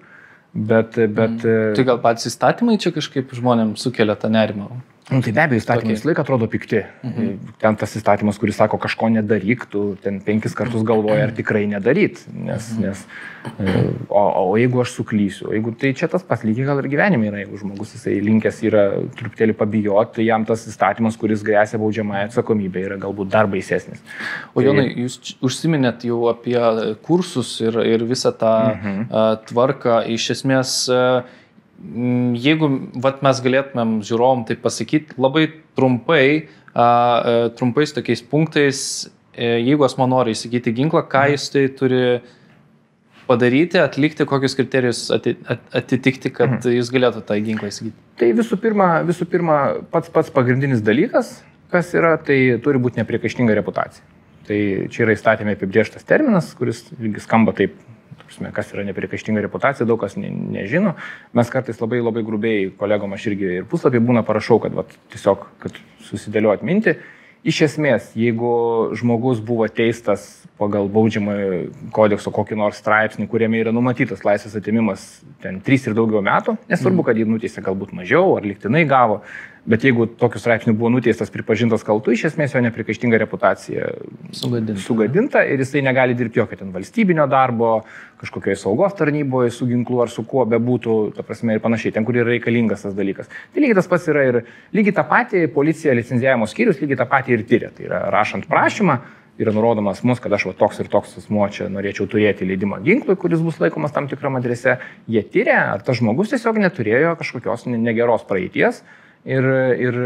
[0.53, 0.97] bet...
[0.97, 1.75] bet mm.
[1.77, 4.71] Tai gal patys įstatymai čia kažkaip žmonėms sukelia tą nerimą?
[5.10, 6.84] Nu, tai be abejo, įstatymai visą laiką atrodo pikti.
[7.02, 7.30] Mhm.
[7.62, 12.22] Ten tas įstatymas, kuris sako, kažko nedaryk, tu ten penkis kartus galvoji, ar tikrai nedaryt.
[12.30, 12.84] Nes, mhm.
[12.86, 13.02] nes,
[13.58, 13.74] e,
[14.06, 17.41] o, o jeigu aš suklysiu, jeigu tai čia tas pats lygiai gal ir gyvenime yra,
[17.41, 18.86] jeigu žmogus jisai linkęs yra
[19.17, 24.06] truputėlį pabijoti, tai jam tas įstatymas, kuris grėsia baudžiamąją atsakomybę, yra galbūt dar baisesnis.
[24.54, 25.08] O Jonai, tai...
[25.08, 26.60] jūs užsiminėt jau apie
[27.06, 29.04] kursus ir, ir visą tą mhm.
[29.50, 30.04] tvarką.
[30.13, 30.78] Iš esmės,
[32.39, 38.82] jeigu vat, mes galėtumėm žiūrovom tai pasakyti labai trumpai, a, e, trumpais tokiais punktais,
[39.34, 41.38] e, jeigu asmo nori įsigyti ginklą, ką mhm.
[41.38, 42.04] jis tai turi
[43.30, 46.80] padaryti, atlikti, kokius kriterijus atitikti, kad mhm.
[46.80, 47.98] jis galėtų tą ginklą įsigyti?
[48.20, 49.60] Tai visų pirma, visų pirma
[49.94, 51.38] pats pats pagrindinis dalykas,
[51.72, 54.04] kas yra, tai turi būti nepriekaištinga reputacija.
[54.50, 54.58] Tai
[54.89, 56.82] čia yra įstatymė apibrieštas terminas, kuris
[57.22, 57.78] skamba taip
[58.30, 60.96] prasme, kas yra neprikaištinga reputacija, daug kas ne, nežino.
[61.38, 65.48] Mes kartais labai labai grubiai kolegom aš irgi ir puslapį būna parašau, kad vat, tiesiog,
[65.63, 66.98] kad susidėliu atminti.
[67.48, 68.50] Iš esmės, jeigu
[69.00, 70.26] žmogus buvo teistas
[70.60, 75.06] pagal baudžiamojo kodekso kokį nors straipsnį, kuriame yra numatytas laisvės atimimas
[75.39, 77.08] ten 3 ir daugiau metų, nesvarbu, mhm.
[77.08, 79.22] kad jį nuteisė galbūt mažiau ar liktinai gavo,
[79.65, 83.89] Bet jeigu tokiu straipsniu buvo nuteistas, pripažintas kaltu, iš esmės jo neprikaištinga reputacija
[84.32, 84.80] sugadinta.
[84.82, 87.82] sugadinta ir jisai negali dirbti jokio ten valstybinio darbo,
[88.22, 92.15] kažkokioje saugos tarnyboje su ginklu ar su kuo bebūtų, ta prasme ir panašiai, ten, kur
[92.15, 93.28] yra reikalingas tas dalykas.
[93.54, 94.41] Tai lygiai tas pats yra ir
[94.76, 97.72] lygiai tą patį policija licenzijavimo skyrius lygiai tą patį ir tyria.
[97.76, 98.98] Tai yra rašant prašymą,
[99.39, 103.15] yra nurodomas mus, kad aš va toks ir toks asmuo čia norėčiau turėti leidimą ginklui,
[103.19, 108.28] kuris bus laikomas tam tikram adrese, jie tyria, ar tas žmogus tiesiog neturėjo kažkokios negeros
[108.28, 108.84] praeities
[109.30, 109.48] ir,
[109.88, 110.00] ir,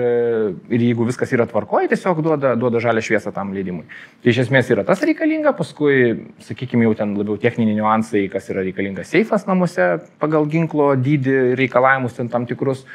[0.74, 3.86] ir jeigu viskas yra tvarkoje, tiesiog duoda, duoda žalę šviesą tam leidimui.
[4.24, 5.96] Tai iš esmės yra tas reikalinga, paskui,
[6.44, 12.20] sakykime, jau ten labiau techniniai niuansai, kas yra reikalinga seifas namuose pagal ginklo dydį, reikalavimus
[12.20, 12.86] ten tam tikrus,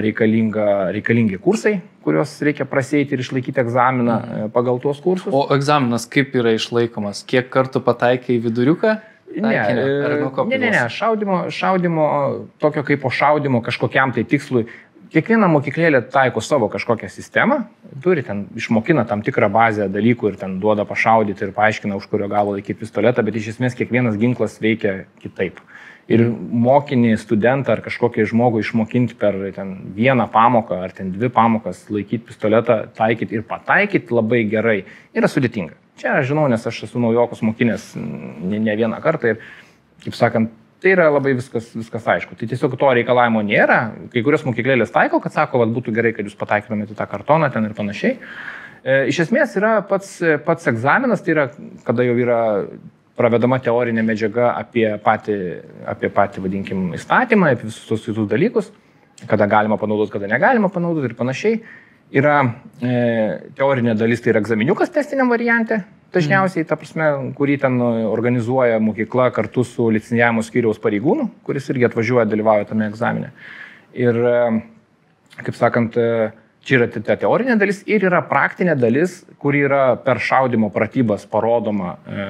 [0.00, 4.46] reikalinga, reikalingi kursai, kuriuos reikia praseiti ir išlaikyti egzaminą mhm.
[4.46, 5.32] e, pagal tuos kursus.
[5.36, 7.24] O egzaminas kaip yra išlaikomas?
[7.28, 8.96] Kiek kartų pataikai į viduriuką?
[9.30, 12.04] Ne, ne, ne, ne, šaudimo, šaudimo,
[12.58, 14.64] tokio kaip po šaudimo kažkokiam tai tikslui
[15.10, 17.64] kiekviena mokyklėlė taiko savo kažkokią sistemą,
[18.04, 22.30] turi ten išmokina tam tikrą bazę dalykų ir ten duoda pašaudyti ir paaiškina, už kurio
[22.30, 25.60] galo laikyti pistoletą, bet iš esmės kiekvienas ginklas veikia kitaip.
[26.10, 32.32] Ir mokinį, studentą ar kažkokį žmogų išmokinti per vieną pamoką ar ten dvi pamokas laikyti
[32.32, 34.80] pistoletą, taikyti ir pataikyti labai gerai
[35.14, 35.76] yra sudėtinga.
[36.00, 39.44] Čia aš žinau, nes aš esu naujokus mokinės ne, ne vieną kartą ir,
[40.02, 42.36] kaip sakant, Tai yra labai viskas, viskas aišku.
[42.40, 43.80] Tai tiesiog to reikalavimo nėra.
[44.12, 47.68] Kai kurios mokyklėlės taiko, kad sako, kad būtų gerai, kad jūs pataikytumėte tą kartoną ten
[47.68, 48.14] ir panašiai.
[48.80, 50.14] E, iš esmės yra pats,
[50.46, 51.46] pats egzaminas, tai yra,
[51.84, 52.40] kada jau yra
[53.20, 55.36] pravedama teorinė medžiaga apie patį,
[55.92, 58.72] apie patį vadinkim, įstatymą, apie visus tos kitus dalykus,
[59.28, 61.60] kada galima panaudoti, kada negalima panaudoti ir panašiai.
[62.16, 62.38] Yra
[62.80, 62.94] e,
[63.58, 67.06] teorinė dalis, tai yra egzaminiukas testiniam variantė, dažniausiai, ta prasme,
[67.38, 73.32] kurį ten organizuoja mokykla kartu su licencijavimo skyriaus pareigūnu, kuris irgi atvažiuoja, dalyvauja tame egzamine.
[73.98, 74.18] Ir,
[75.40, 75.98] kaip sakant,
[76.66, 81.96] čia yra ta teorinė dalis ir yra praktinė dalis, kuri yra per šaudimo pratybas parodoma
[82.04, 82.26] e,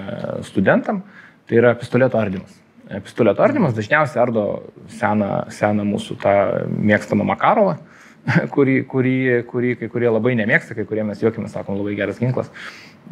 [0.47, 1.03] studentam,
[1.49, 2.55] tai yra pistoleto ardymas.
[2.87, 4.45] E, pistoleto ardymas dažniausiai ardo
[4.99, 6.35] seną, seną mūsų tą
[6.71, 7.77] mėgstamą Makarovą,
[8.55, 9.17] kurį, kurį,
[9.51, 12.53] kurį kai kurie labai nemėgsta, kai kurie mes juokime, sakom, labai geras ginklas.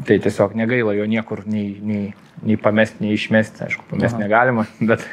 [0.07, 2.03] Tai tiesiog negaila jo niekur nei, nei,
[2.47, 5.05] nei pamesti, nei išmesti, aišku, pamesti negalima, bet,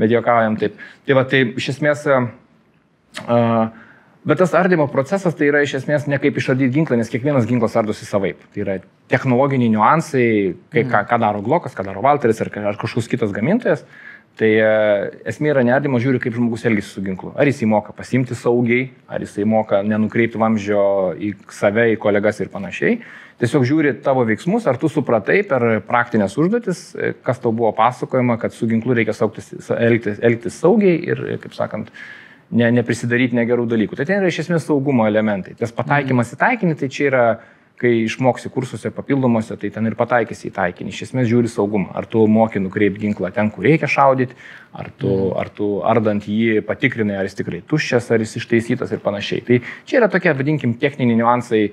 [0.00, 0.80] bet juokaujam taip.
[1.06, 3.68] Tai va, tai iš esmės, uh,
[4.26, 7.78] bet tas ardymo procesas tai yra iš esmės ne kaip išardyti ginklą, nes kiekvienas ginklas
[7.78, 8.42] ardosi savaip.
[8.54, 8.78] Tai yra
[9.12, 10.28] technologiniai niuansai,
[10.74, 13.86] kai, ką, ką daro Glokas, ką daro Walteris ar, ar kažkoks kitas gamintojas.
[14.38, 14.48] Tai
[15.26, 17.32] esmė yra nerimo, žiūri, kaip žmogus elgesi su ginklu.
[17.34, 20.82] Ar jisai moka pasimti saugiai, ar jisai moka nenukreipti vamzdžio
[21.18, 23.00] į save, į kolegas ir panašiai.
[23.38, 28.34] Tiesiog žiūri tavo veiksmus, ar tu supratai per praktinės užduotis, e, kas tau buvo pasakojama,
[28.42, 31.92] kad su ginklu reikia saugtis, elgtis, elgtis saugiai ir, kaip sakant,
[32.50, 34.00] ne, neprisidaryti negerų dalykų.
[34.00, 35.54] Tai ten yra iš esmės saugumo elementai.
[35.60, 37.24] Tas pataikymas į taikinį, tai čia yra,
[37.78, 40.90] kai išmoksi kursuose papildomuose, tai ten ir pataikysi į taikinį.
[40.90, 41.92] Iš esmės žiūri saugumą.
[41.94, 44.34] Ar tu moki nukreipti ginklą ten, kur reikia šaudyti,
[44.74, 45.36] ar tu, mm.
[45.38, 49.44] ar tu ardant jį patikrinai, ar jis tikrai tuščias, ar jis ištaisytas ir panašiai.
[49.46, 51.68] Tai čia yra tokie, vadinkim, techniniai niuansai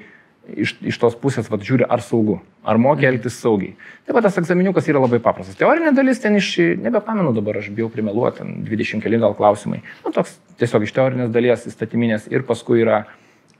[0.53, 3.15] iš, iš tos pusės vat, žiūri, ar saugu, ar mokia mhm.
[3.15, 3.75] elgtis saugiai.
[4.05, 5.57] Tai va tas egzaminiukas yra labai paprastas.
[5.59, 9.81] Teorinė dalis ten iš, nebepamenu dabar, aš bijau primeluoti, ten 20 keli gal klausimai.
[10.05, 13.05] Nu, toks tiesiog iš teorinės dalies įstatyminės ir paskui yra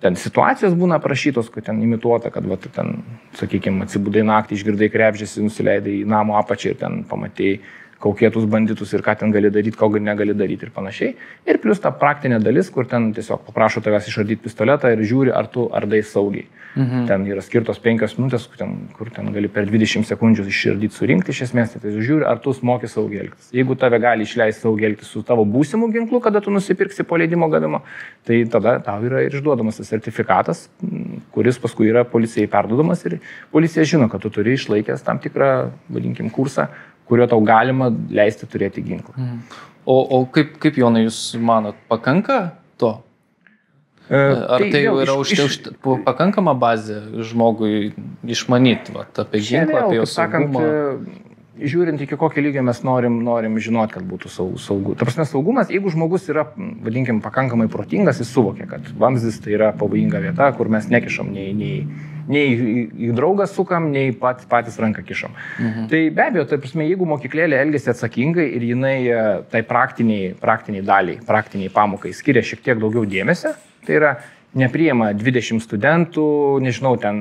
[0.04, 3.00] ten situacijos būna aprašytos, kad ten imituota, kad, va, ten,
[3.40, 7.62] sakykime, atsibudai naktį, išgirdai krepžėsi, nusileidai į namo apačią ir ten pamatėjai
[8.04, 11.16] kaukėtus banditus ir ką ten gali daryti, ko negali daryti ir panašiai.
[11.48, 15.48] Ir plus ta praktinė dalis, kur ten tiesiog paprašo tavęs išardyti pistoletą ir žiūri, ar
[15.52, 16.48] tu ardai saugiai.
[16.76, 17.06] Mhm.
[17.08, 21.32] Ten yra skirtos penkios minutės, kur ten, kur ten gali per 20 sekundžių išardyti, surinkti
[21.32, 23.48] iš esmės, tai, žiūri, ar tu moki saugiai elgtis.
[23.56, 27.48] Jeigu tave gali išleisti saugiai elgtis su tavo būsimu ginklu, kada tu nusipirksi po leidimo
[27.54, 27.80] gavimo,
[28.28, 30.66] tai tada tau yra ir išduodamas tas sertifikatas,
[31.32, 33.22] kuris paskui yra policijai perduodamas ir
[33.56, 36.68] policija žino, kad tu turi išlaikęs tam tikrą, vadinkim, kursą,
[37.10, 39.16] kurio tau galima leisti turėti ginklą.
[39.16, 39.42] Mhm.
[39.86, 42.96] O, o kaip, kaip Jonai, jūs manot, pakanka to?
[44.10, 45.60] E, Ar tai, tai jau yra iš, už, iš,
[46.06, 47.94] pakankama bazė žmogui
[48.30, 50.62] išmanyti va, apie ginklą, apie jo saugumą?
[50.62, 51.26] Sakant, e,
[51.72, 54.60] žiūrint iki kokio lygio mes norim, norim žinoti, kad būtų saugu.
[54.62, 54.96] saugu.
[54.98, 59.72] Ta prasme, saugumas, jeigu žmogus yra, vadinkim, pakankamai protingas, jis suvokia, kad vamzdis tai yra
[59.78, 61.80] pavojinga vieta, kur mes nekišam nei, nei,
[62.32, 65.36] nei į, į draugą sukam, nei pat, patys ranką kišam.
[65.60, 65.88] Mhm.
[65.92, 70.86] Tai be abejo, tai prasme, jeigu mokyklėlė elgesi atsakingai ir jinai e, tai praktiniai, praktiniai
[70.86, 74.14] daliai, praktiniai pamokai skiria šiek tiek daugiau dėmesio, Tai yra
[74.56, 76.26] nepriema 20 studentų,
[76.64, 77.18] nežinau, ten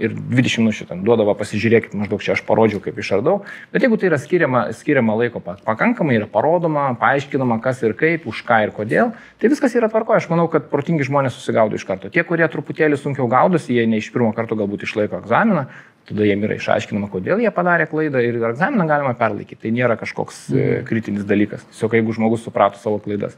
[0.00, 3.42] ir 20 minučių ten duodavo, pasižiūrėkit, maždaug čia aš parodžiau, kaip išardau,
[3.74, 8.42] bet jeigu tai yra skiriama, skiriama laiko pakankamai, yra parodoma, paaiškinama, kas ir kaip, už
[8.48, 12.08] ką ir kodėl, tai viskas yra tvarko, aš manau, kad protingi žmonės susigaudo iš karto.
[12.08, 15.68] Tie, kurie truputėlį sunkiau gaudosi, jie ne iš pirmo karto galbūt išlaiko egzaminą,
[16.08, 19.66] tada jiem yra išaiškinama, kodėl jie padarė klaidą ir egzaminą galima perlaikyti.
[19.66, 20.86] Tai nėra kažkoks mm.
[20.88, 23.36] kritinis dalykas, tiesiog jeigu žmogus suprato savo klaidas.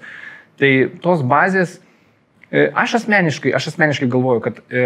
[0.63, 0.71] Tai
[1.03, 1.92] tos bazės, E,
[2.53, 4.85] aš asmeniškai, aš asmeniškai galvoju, kad e,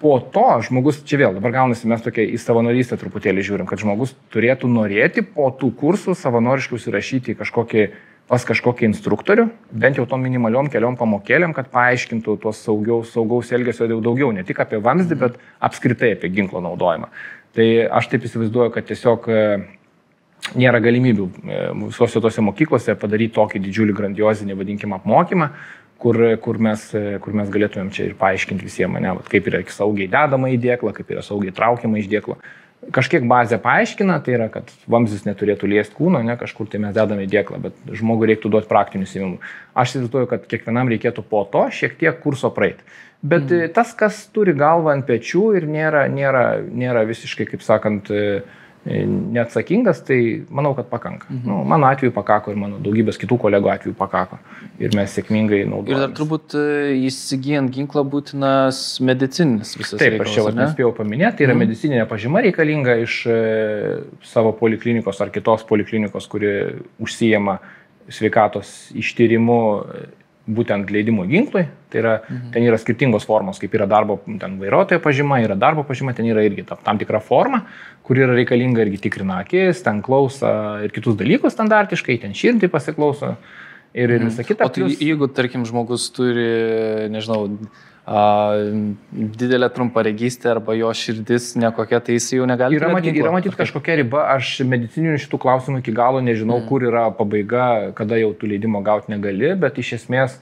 [0.00, 4.14] po to žmogus, čia vėl dabar gaunasi mes tokia į savanorystę truputėlį žiūrim, kad žmogus
[4.34, 7.86] turėtų norėti po tų kursų savanoriškai užsirašyti kažkokį,
[8.28, 13.88] pas kažkokį instruktorių, bent jau tom minimaliom keliom pamokėlėm, kad paaiškintų tuos saugiaus, saugaus elgesio
[13.94, 17.12] daugiau, ne tik apie vamzdį, bet apskritai apie ginklo naudojimą.
[17.54, 19.42] Tai aš taip įsivaizduoju, kad tiesiog e,
[20.58, 21.28] nėra galimybių
[21.86, 25.52] visose tose mokyklose padaryti tokį didžiulį grandiozinį, vadinkime, apmokymą,
[25.98, 26.88] kur, kur, mes,
[27.24, 30.92] kur mes galėtumėm čia ir paaiškinti visiems mane, vat, kaip yra saugiai dedama į dėklą,
[30.96, 32.38] kaip yra saugiai traukiama iš dėklo.
[32.92, 37.24] Kažkiek bazę paaiškina, tai yra, kad vamzdis neturėtų liesti kūno, ne kažkur tai mes dedame
[37.24, 39.38] į dėklą, bet žmogui reiktų duoti praktinius įmimų.
[39.72, 42.84] Aš įsivaizduoju, kad kiekvienam reikėtų po to šiek tiek kurso praeiti.
[43.24, 43.72] Bet mm.
[43.72, 48.42] tas, kas turi galvą ant pečių ir nėra, nėra, nėra visiškai, kaip sakant, E,
[48.84, 51.26] neatsakingas, tai manau, kad pakanka.
[51.30, 51.48] Mhm.
[51.48, 54.38] Nu, mano atveju pakako ir mano daugybės kitų kolegų atveju pakako.
[54.82, 55.94] Ir mes sėkmingai naudojame.
[55.94, 56.64] Ir dar turbūt e,
[57.08, 59.96] įsigijant ginklą būtinas medicininis visas.
[60.00, 61.64] Taip, reikalas, aš čia nespėjau paminėti, tai yra mhm.
[61.64, 63.38] medicininė pažyma reikalinga iš e,
[64.26, 66.52] savo poliklinikos ar kitos poliklinikos, kuri
[67.00, 67.58] užsijama
[68.12, 69.60] sveikatos ištyrimu
[70.44, 71.64] būtent leidimų ginklui.
[71.92, 72.52] Tai yra, mhm.
[72.54, 76.44] ten yra skirtingos formos, kaip yra darbo, ten vairuotojo pažyma, yra darbo pažyma, ten yra
[76.44, 77.64] irgi ta, tam tikra forma,
[78.04, 83.34] kur yra reikalinga irgi tikrina akis, ten klausa ir kitus dalykus standartiškai, ten širdį pasiklauso
[83.94, 84.28] ir, ir mhm.
[84.28, 84.68] visa kita.
[84.68, 85.00] O tai plus...
[85.00, 86.48] jeigu, tarkim, žmogus turi,
[87.14, 87.46] nežinau,
[88.06, 88.52] a,
[89.12, 92.76] didelę trumparegystę arba jo širdis nekokia, tai jis jau negali.
[92.76, 96.66] Yra matyti, yra matyti kažkokia riba, aš medicininių šitų klausimų iki galo nežinau, mm.
[96.68, 100.36] kur yra pabaiga, kada jau tu leidimo gauti negali, bet iš esmės,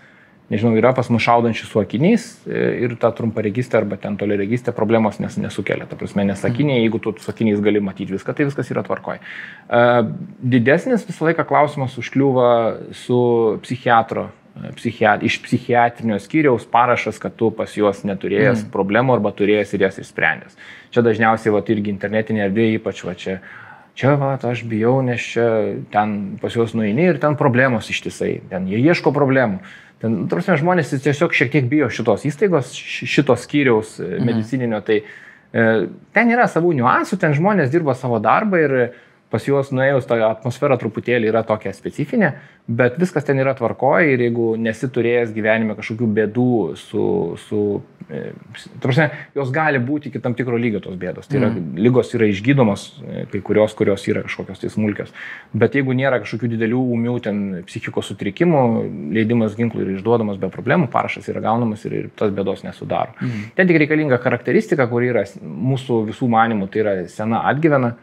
[0.51, 5.22] nežinau, yra pas mus šaudančių su akiniais e, ir ta trumparegystė arba ten toleregystė problemos
[5.22, 5.87] nes, nesukelia.
[5.87, 6.88] Ta prasme, nes akiniai, mm.
[6.88, 9.22] jeigu tu su akiniais gali matyti viską, tai viskas yra tvarkoj.
[9.70, 10.03] Uh,
[10.42, 12.53] didesnis visą laiką klausimas užkliūva
[13.07, 13.22] su
[13.62, 14.33] psichiatro
[14.76, 18.70] psichiat, iš psichiatrinio skyriaus parašas, kad tu pas juos neturėjęs mm.
[18.74, 20.56] problemų arba turėjęs ir jas išsprendęs.
[20.92, 23.38] Čia dažniausiai va, irgi internetinė erdvė, ypač va čia.
[23.98, 25.46] Čia, va, aš bijau, nes čia
[25.92, 29.60] ten pas juos nueini ir ten problemos ištisai, ten jie ieško problemų.
[30.00, 34.24] Ten, tarsi, žmonės tiesiog šiek tiek bijo šitos įstaigos, šitos skyriaus mm.
[34.28, 35.66] medicininio, tai e,
[36.16, 38.76] ten yra savų niuansų, ten žmonės dirba savo darbą ir
[39.33, 42.35] pas juos nuėjus ta atmosfera truputėlį yra tokia specifinė,
[42.68, 47.05] bet viskas ten yra tvarkoje ir jeigu nesiturėjęs gyvenime kažkokių bėdų su,
[47.40, 47.62] su
[48.12, 48.21] e,
[48.83, 51.31] prasme, jos gali būti iki tam tikro lygio tos bėdos.
[51.31, 51.81] Tai yra, mm.
[51.81, 55.14] lygos yra išgydomos, e, kai kurios, kurios yra kažkokios tai smulkios.
[55.57, 58.64] Bet jeigu nėra kažkokių didelių umių ten psichikos sutrikimų,
[59.16, 63.16] leidimas ginklų yra išduodamas be problemų, parašas yra gaunamas ir, ir tas bėdos nesudaro.
[63.18, 63.47] Mm.
[63.57, 67.97] Ten tik reikalinga charakteristika, kuri yra mūsų visų manimų, tai yra sena atgyvena.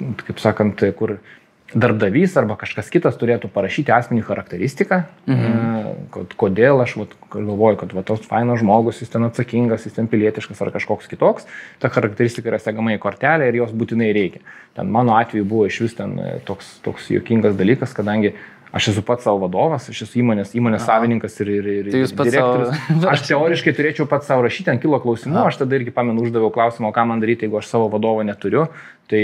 [0.00, 1.18] E, kaip sakant, kur
[1.74, 6.08] darbdavys arba kažkas kitas turėtų parašyti asmenį charakteristiką, mhm.
[6.14, 10.08] kad, kodėl aš vat, galvoju, kad va, tos fainas žmogus, jis ten atsakingas, jis ten
[10.10, 11.48] pilietiškas ar kažkoks kitoks,
[11.82, 14.44] ta charakteristika yra segama į kortelę ir jos būtinai reikia.
[14.78, 18.36] Ten mano atveju buvo iš vis ten e, toks, toks juokingas dalykas, kadangi
[18.74, 20.96] Aš esu pats savo vadovas, aš esu įmonės, įmonės Aha.
[20.96, 22.72] savininkas ir, ir, ir tai direktorius.
[22.74, 23.04] Savo...
[23.12, 25.52] Aš teoriškai turėčiau pats savo rašyti, ant kilo klausimų, Aha.
[25.52, 28.64] aš tada irgi pamenu uždaviau klausimą, ką man daryti, jeigu aš savo vadovo neturiu.
[29.12, 29.22] Tai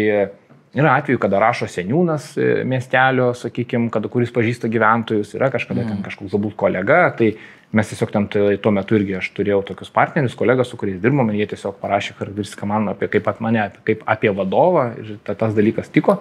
[0.71, 5.89] Yra atveju, kada rašo seniūnas e, miestelio, sakykime, kuris pažįsta gyventojus, yra kažkada mm.
[5.91, 7.33] ten kažkoks galbūt kolega, tai
[7.75, 11.35] mes tiesiog tam tai, tuo metu irgi aš turėjau tokius partnerius, kolegas, su kuriais dirbome,
[11.39, 15.35] jie tiesiog parašė charakteristiką man apie kaip pat mane, apie, kaip apie vadovą ir ta,
[15.39, 16.21] tas dalykas tiko.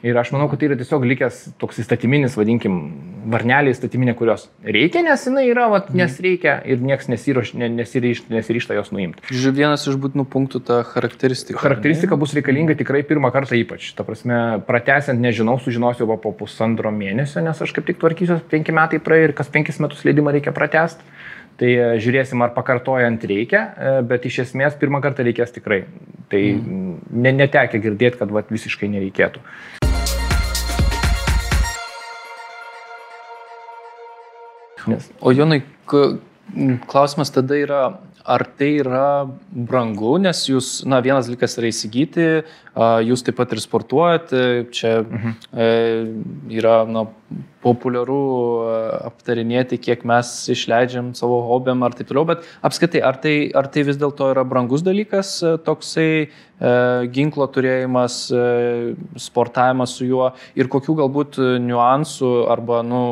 [0.00, 2.76] Ir aš manau, kad tai yra tiesiog likęs toks įstatyminis, vadinkim,
[3.28, 6.00] varnelė įstatyminė, kurios reikia, nes jinai yra, vat, mhm.
[6.00, 9.26] nes reikia ir niekas nesiryšta, nesiryšta jos nuimti.
[9.28, 11.60] Žiūrėjau, vienas iš būtinų punktų ta charakteristika.
[11.60, 12.20] Charakteristika ne?
[12.22, 13.90] bus reikalinga tikrai pirmą kartą ypač.
[13.98, 18.72] Ta prasme, pratesiant, nežinau, sužinosiu va, po pusantro mėnesio, nes aš kaip tik tvarkysiu, penki
[18.76, 21.04] metai praėjo ir kas penkis metus leidimą reikia pratesti.
[21.60, 25.82] Tai e, žiūrėsim, ar pakartojant reikia, e, bet iš esmės pirmą kartą reikės tikrai.
[26.32, 26.96] Tai mm.
[27.20, 29.44] ne, netekia girdėti, kad vat, visiškai nereikėtų.
[34.90, 35.10] Nes.
[35.20, 35.62] O Jonai,
[36.90, 37.82] klausimas tada yra,
[38.24, 39.04] ar tai yra
[39.50, 42.26] brangu, nes jūs, na, vienas dalykas yra įsigyti,
[43.06, 44.42] jūs taip pat ir sportuojate,
[44.74, 45.38] čia mhm.
[45.50, 45.70] E,
[46.60, 47.06] yra, na,
[47.60, 48.20] populiaru
[49.04, 53.84] aptarinėti, kiek mes išleidžiam savo hobiam ar taip toliau, bet apskaitai, ar tai, ar tai
[53.88, 56.30] vis dėlto yra brangus dalykas, e, toksai e,
[57.12, 58.46] ginklo turėjimas, e,
[59.20, 63.02] sportavimas su juo ir kokių galbūt niuansų arba, nu,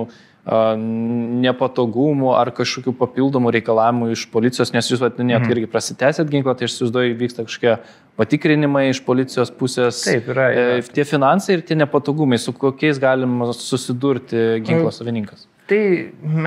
[0.49, 5.53] nepatogumų ar kažkokių papildomų reikalavimų iš policijos, nes jūs vadinėt mhm.
[5.53, 7.75] irgi prasitęsėt ginklą, tai aš įsivaizduoju, vyksta kažkokie
[8.19, 10.01] patikrinimai iš policijos pusės.
[10.07, 10.81] Taip, yra, yra.
[10.81, 15.45] E, tie finansai ir tie nepatogumai, su kokiais galim susidurti ginklo savininkas.
[15.69, 15.83] Tai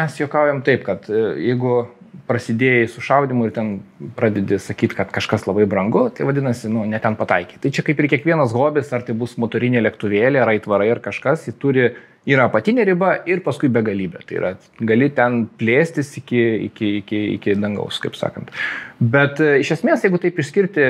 [0.01, 1.83] mes juokaujam taip, kad e, jeigu
[2.27, 3.71] prasidėjai su šaudimu ir ten
[4.17, 7.59] pradedi sakyti, kad kažkas labai brangu, tai vadinasi, nu, neten pataikiai.
[7.63, 11.47] Tai čia kaip ir kiekvienas hobis, ar tai bus motorinė lėktuvėlė, ar aitvarai, ar kažkas,
[11.47, 11.89] jis turi,
[12.27, 14.23] yra apatinė riba ir paskui begalybė.
[14.27, 14.53] Tai yra,
[14.91, 18.51] gali ten plėstis iki, iki, iki, iki dangaus, kaip sakant.
[18.99, 20.89] Bet e, iš esmės, jeigu taip išskirti,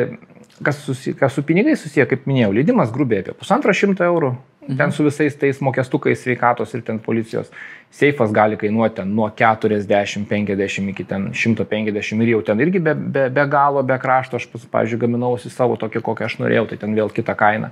[0.65, 4.36] kas, susi, kas su pinigai susiję, kaip minėjau, leidimas grubiai apie pusantro šimto eurų,
[4.67, 4.78] mhm.
[4.78, 7.52] ten su visais tais mokestukais sveikatos ir ten policijos
[7.91, 12.95] seifas gali kainuoti ten nuo 40, 50 iki ten 150 ir jau ten irgi be,
[12.95, 16.95] be, be galo, be krašto, aš, pavyzdžiui, gaminausi savo tokią, kokią aš norėjau, tai ten
[16.95, 17.71] vėl kita kaina.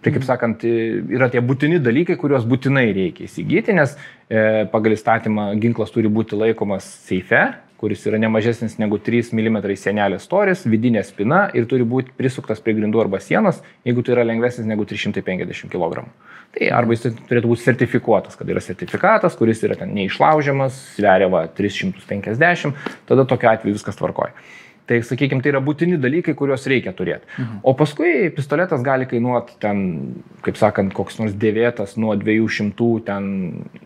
[0.00, 0.28] Tai kaip mhm.
[0.30, 0.62] sakant,
[1.12, 3.92] yra tie būtini dalykai, kuriuos būtinai reikia įsigyti, nes
[4.30, 7.42] e, pagal įstatymą ginklas turi būti laikomas seife,
[7.80, 12.74] kuris yra nemažesnis negu 3 mm sienelės storis, vidinė spina ir turi būti prisuktas prie
[12.76, 16.04] grindų arba sienos, jeigu tai yra lengvesnis negu 350 kg.
[16.50, 21.46] Tai arba jis turėtų būti sertifikuotas, kad yra sertifikatas, kuris yra ten neišlaužiamas, sveria va
[21.56, 24.34] 350, tada tokiu atveju viskas tvarkoja.
[24.90, 27.28] Tai, sakykime, tai yra būtini dalykai, kuriuos reikia turėti.
[27.36, 27.60] Mhm.
[27.62, 29.84] O paskui pistoletas gali kainuoti ten,
[30.42, 33.28] kaip sakant, koks nors dėvėtas nuo 200 ten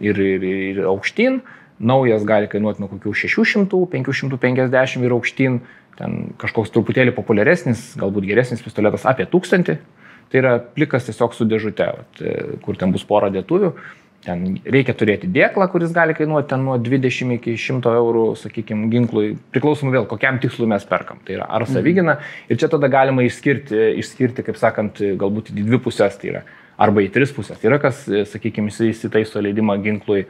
[0.00, 1.42] ir, ir, ir aukštyn,
[1.78, 5.60] naujas gali kainuoti nuo kokių 600, 550 ir aukštyn,
[5.98, 9.78] ten kažkoks truputėlį populiaresnis, galbūt geresnis pistoletas apie 1000
[10.34, 13.68] Tai yra plikas tiesiog su dėžute, vat, e, kur ten bus pora dėtuvių.
[14.24, 19.92] Ten reikia turėti dėklą, kuris gali kainuoti nuo 20 iki 100 eurų, sakykime, ginklui, priklausomai
[19.98, 21.20] vėl, kokiam tikslui mes perkam.
[21.22, 21.76] Tai yra ar mhm.
[21.76, 22.16] savigina.
[22.48, 26.42] Ir čia tada galima išskirti, išskirti kaip sakant, galbūt į dvi pusės, tai yra
[26.80, 27.60] arba į tris pusės.
[27.62, 30.24] Yra kas, e, sakykime, įsitaiso leidimą ginklui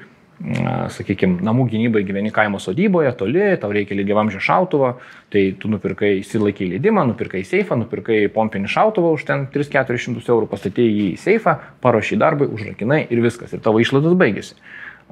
[0.93, 4.95] sakykime, namų gynybai gyveni kaimo sodyboje, toli, tau reikia lygiavamžio šautuvo,
[5.33, 10.95] tai tu nupirkai, įsilaikai leidimą, nupirkai seifą, nupirkai pompinį šautuvą už ten 3-400 eurų, pastatėjai
[10.95, 14.59] jį į seifą, paruošai darbui, užrakinai ir viskas, ir tavo išlaidos baigėsi.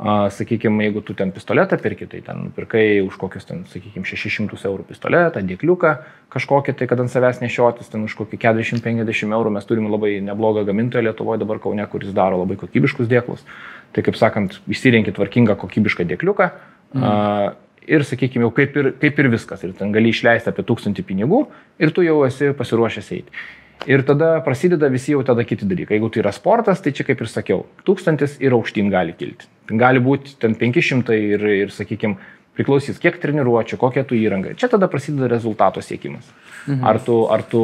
[0.03, 4.87] Sakykime, jeigu tu ten pistoletą pirki, tai ten pirkai už kokius ten, sakykime, 600 eurų
[4.89, 5.93] pistoletą, dėkliuką
[6.33, 10.65] kažkokį, tai kad ant savęs nešiotis, ten už kokį 40-50 eurų mes turim labai neblogą
[10.67, 13.47] gamintoją Lietuvoje dabar Kaune, kuris daro labai kokybiškus dėklus.
[13.95, 16.51] Tai kaip sakant, įsirenki tvarkingą kokybišką dėkliuką.
[16.99, 17.55] Mm.
[17.87, 19.63] Ir, sakykime, jau kaip ir, kaip ir viskas.
[19.63, 21.45] Ir ten gali išleisti apie tūkstantį pinigų
[21.83, 23.43] ir tu jau esi pasiruošęs eiti.
[23.89, 25.97] Ir tada prasideda visi jau tada kiti dalykai.
[25.97, 29.49] Jeigu tai yra sportas, tai čia kaip ir sakiau, tūkstantis ir aukštyn gali kilti.
[29.79, 32.19] Gali būti ten 500 ir, ir sakykime,
[32.57, 34.53] priklausys, kiek treniruočių, kokia tu įranga.
[34.61, 36.29] Čia tada prasideda rezultato siekimas.
[36.67, 36.85] Mhm.
[36.87, 37.63] Ar tu, ar tu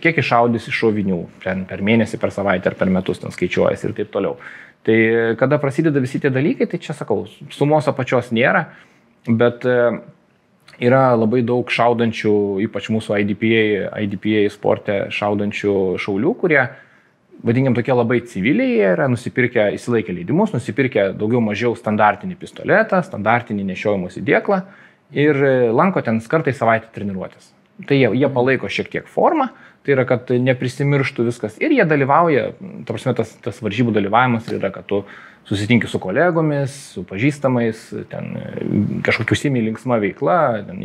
[0.00, 3.96] kiek išaudys iš šovinių, ten per mėnesį, per savaitę ar per metus ten skaičiuojas ir
[3.98, 4.38] taip toliau.
[4.86, 4.98] Tai
[5.36, 8.68] kada prasideda visi tie dalykai, tai čia sakau, sumos apačios nėra,
[9.26, 9.74] bet e,
[10.82, 12.34] yra labai daug šaudančių,
[12.66, 16.60] ypač mūsų IDPA, IDPA sporte šaudančių šaulių, kurie,
[17.46, 23.66] vadinkim, tokie labai civiliai, jie yra nusipirkę, įsilaikę leidimus, nusipirkę daugiau mažiau standartinį pistoletą, standartinį
[23.72, 24.62] nešiojimus į dėklą
[25.16, 27.55] ir lanko ten kartais savaitę treniruotės.
[27.86, 29.50] Tai jie, jie palaiko šiek tiek formą,
[29.86, 31.56] Tai yra, kad neprisimirštų viskas.
[31.62, 35.04] Ir jie dalyvauja, ta prasme, tas, tas varžybų dalyvavimas yra, kad tu
[35.46, 38.32] susitinki su kolegomis, su pažįstamais, ten
[39.06, 40.38] kažkokiu simiai linksma veikla,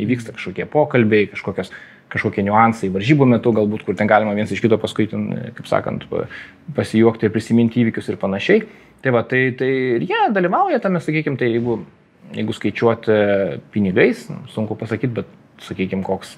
[0.04, 1.72] įvyksta kažkokie pokalbiai, kažkokios,
[2.14, 5.26] kažkokie niuansai varžybų metu, galbūt, kur ten galima vienas iš kito paskui, ten,
[5.58, 6.06] kaip sakant,
[6.78, 8.62] pasijuokti ir prisiminti įvykius ir panašiai.
[9.02, 11.80] Tai va, tai, tai ir jie dalyvauja tame, sakykime, tai jeigu,
[12.38, 13.18] jeigu skaičiuoti
[13.74, 16.36] pinigais, sunku pasakyti, bet, sakykime, koks,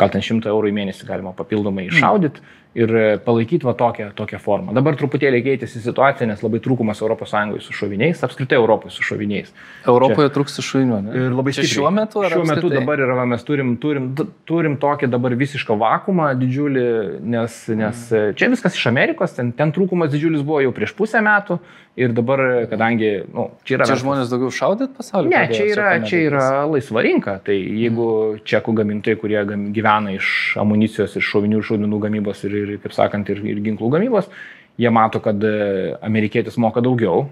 [0.00, 2.44] gal ten 100 eurų į mėnesį galima papildomai iššaudyti.
[2.78, 4.74] Ir e, palaikyti va tokią, tokią formą.
[4.76, 9.50] Dabar truputėlį keitėsi situacija, nes labai trūkumas ES su šoviniais, apskritai Europoje su šoviniais.
[9.88, 11.16] Europoje trūksta šovinių, ne?
[11.16, 11.72] Ir labai stipriai.
[11.72, 12.78] Šiuo metu, šiuo metu apskritai?
[12.78, 14.12] dabar yra, mes turim, turim,
[14.48, 16.86] turim tokį dabar visišką vakumą didžiulį,
[17.34, 18.38] nes, nes mm.
[18.38, 21.58] čia viskas iš Amerikos, ten, ten trūkumas didžiulis buvo jau prieš pusę metų
[21.98, 23.88] ir dabar, kadangi, na, nu, čia yra...
[23.90, 25.32] Čia žmonės daugiau šaudyt pasaulyje?
[25.34, 28.06] Ne, čia yra, čia yra laisva rinka, tai jeigu
[28.36, 28.44] mm.
[28.48, 29.42] čekų gamintojai, kurie
[29.74, 30.28] gyvena iš
[30.62, 34.30] amunicijos, iš šovinių ir šaudmenų gamybos ir ir, kaip sakant, ir, ir ginklų gamybos,
[34.78, 37.26] jie mato, kad e, amerikietis moka daugiau,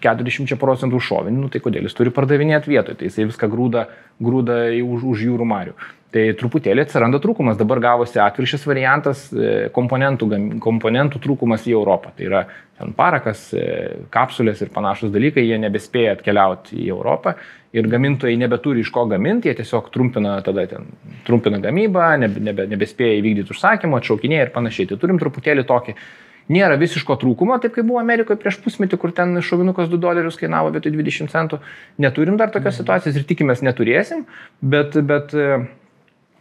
[0.00, 3.86] 40 procentų šovinį, nu, tai kodėl jis turi pardavinėti vietoj, tai jisai viską grūda,
[4.22, 5.74] grūda už, už jūrų marių.
[6.10, 10.26] Tai truputėlį atsiranda trūkumas, dabar gavosi atviršis variantas e, komponentų,
[10.62, 12.10] komponentų trūkumas į Europą.
[12.16, 12.40] Tai yra
[12.80, 13.66] ten parakas, e,
[14.10, 17.36] kapsulės ir panašus dalykai, jie nebespėja atkeliauti į Europą
[17.70, 20.90] ir gamintojai nebeturi iš ko gaminti, jie tiesiog trumpina tada ten,
[21.28, 24.90] trumpina gamybą, nebe, nebe, nebespėja įvykdyti užsakymą, atšaukinėja ir panašiai.
[24.90, 25.94] Tai turim truputėlį tokį,
[26.50, 30.72] nėra visiško trūkumo, taip kaip buvo Amerikoje prieš pusmetį, kur ten šovinukas 2 dolerius kainavo
[30.74, 31.60] vietoj 20 centų.
[32.02, 32.82] Neturim dar tokios mhm.
[32.82, 34.26] situacijos ir tikimės neturėsim,
[34.58, 35.36] bet, bet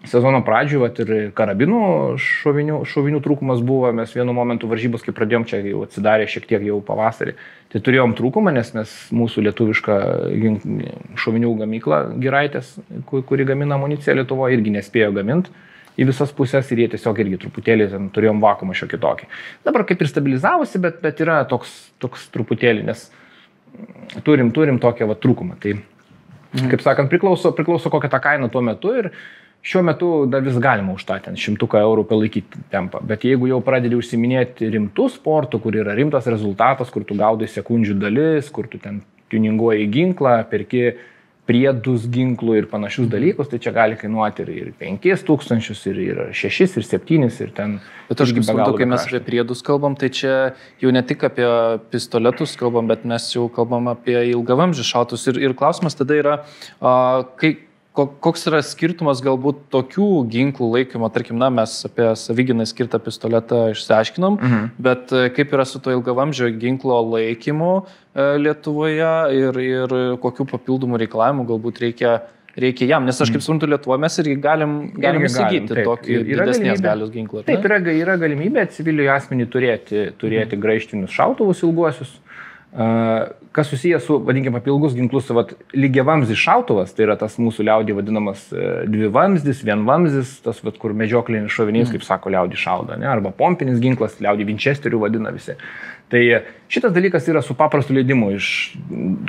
[0.07, 1.79] sezono pradžioje vat, ir karabinų
[2.23, 6.63] šovinių, šovinių trūkumas buvo, mes vienu momentu varžybos, kai pradėjom, čia jau atsidarė šiek tiek
[6.69, 7.35] jau pavasarį,
[7.73, 9.97] tai turėjom trūkumą, nes mes mūsų lietuvišką
[11.19, 12.77] šovinių gamyklą Giraitės,
[13.09, 15.51] kuri gamina amuniciją Lietuvoje, irgi nespėjo gaminti
[15.99, 19.29] į visas pusės ir jie tiesiog irgi truputėlį ten turėjom vakumą šiokį tokį.
[19.67, 23.09] Dabar kaip ir stabilizavosi, bet, bet yra toks, toks truputėlį, nes
[24.27, 25.57] turim, turim tokią va trūkumą.
[25.59, 25.75] Tai,
[26.71, 29.11] kaip sakant, priklauso, priklauso kokia ta kaina tuo metu ir
[29.59, 33.59] Šiuo metu dar vis galima už tą ten šimtuką eurų palaikyti tempą, bet jeigu jau
[33.63, 38.79] pradedi užsiminėti rimtų sportų, kur yra rimtas rezultatas, kur tu gaudai sekundžių dalis, kur tu
[38.79, 40.93] ten tuninguoji ginklą, perki
[41.49, 46.19] priedus ginklų ir panašius dalykus, tai čia gali kainuoti ir, ir 5 tūkstančius, ir, ir
[46.37, 47.79] 6, ir 7, ir ten.
[48.09, 50.35] Bet aš kaip suprantu, kai mes apie priedus kalbam, tai čia
[50.81, 51.47] jau ne tik apie
[51.89, 55.25] pistoletus kalbam, bet mes jau kalbam apie ilgavamžių šautus.
[55.33, 56.35] Ir, ir klausimas tada yra,
[56.77, 56.93] a,
[57.41, 57.55] kai,
[57.97, 64.37] koks yra skirtumas galbūt tokių ginklų laikymo, tarkim, na, mes apie savyginai skirtą pistoletą išsiaiškinom,
[64.37, 64.67] mhm.
[64.81, 71.01] bet e, kaip yra su to ilgavamžio ginklo laikymu e, Lietuvoje ir, ir kokių papildomų
[71.03, 72.15] reikalavimų galbūt reikia,
[72.59, 73.47] reikia jam, nes aš kaip mhm.
[73.47, 77.45] suprantu, Lietuvoje mes irgi galim, galim irgi įsigyti galim, tokį didesnės galios ginklą.
[77.49, 80.65] Taip, yra, yra galimybė civiliui asmenį turėti, turėti mhm.
[80.67, 82.17] graištinius šautuvus ilguosius
[82.69, 88.43] Kas susijęs su, vadinkime, papilgus ginklus, vat, lygiavamzdis šautuvas, tai yra tas mūsų liaudį vadinamas
[88.53, 91.95] e, dvivamzdis, vienvamzdis, tas, vat, kur medžioklinis šovinys, mm.
[91.95, 93.09] kaip sako, liaudį šaudo, ne?
[93.09, 95.57] arba pompinis ginklas, liaudį Winchesterių vadina visi.
[96.09, 96.19] Tai
[96.69, 98.31] šitas dalykas yra su paprastu leidimu.
[98.33, 98.47] Iš,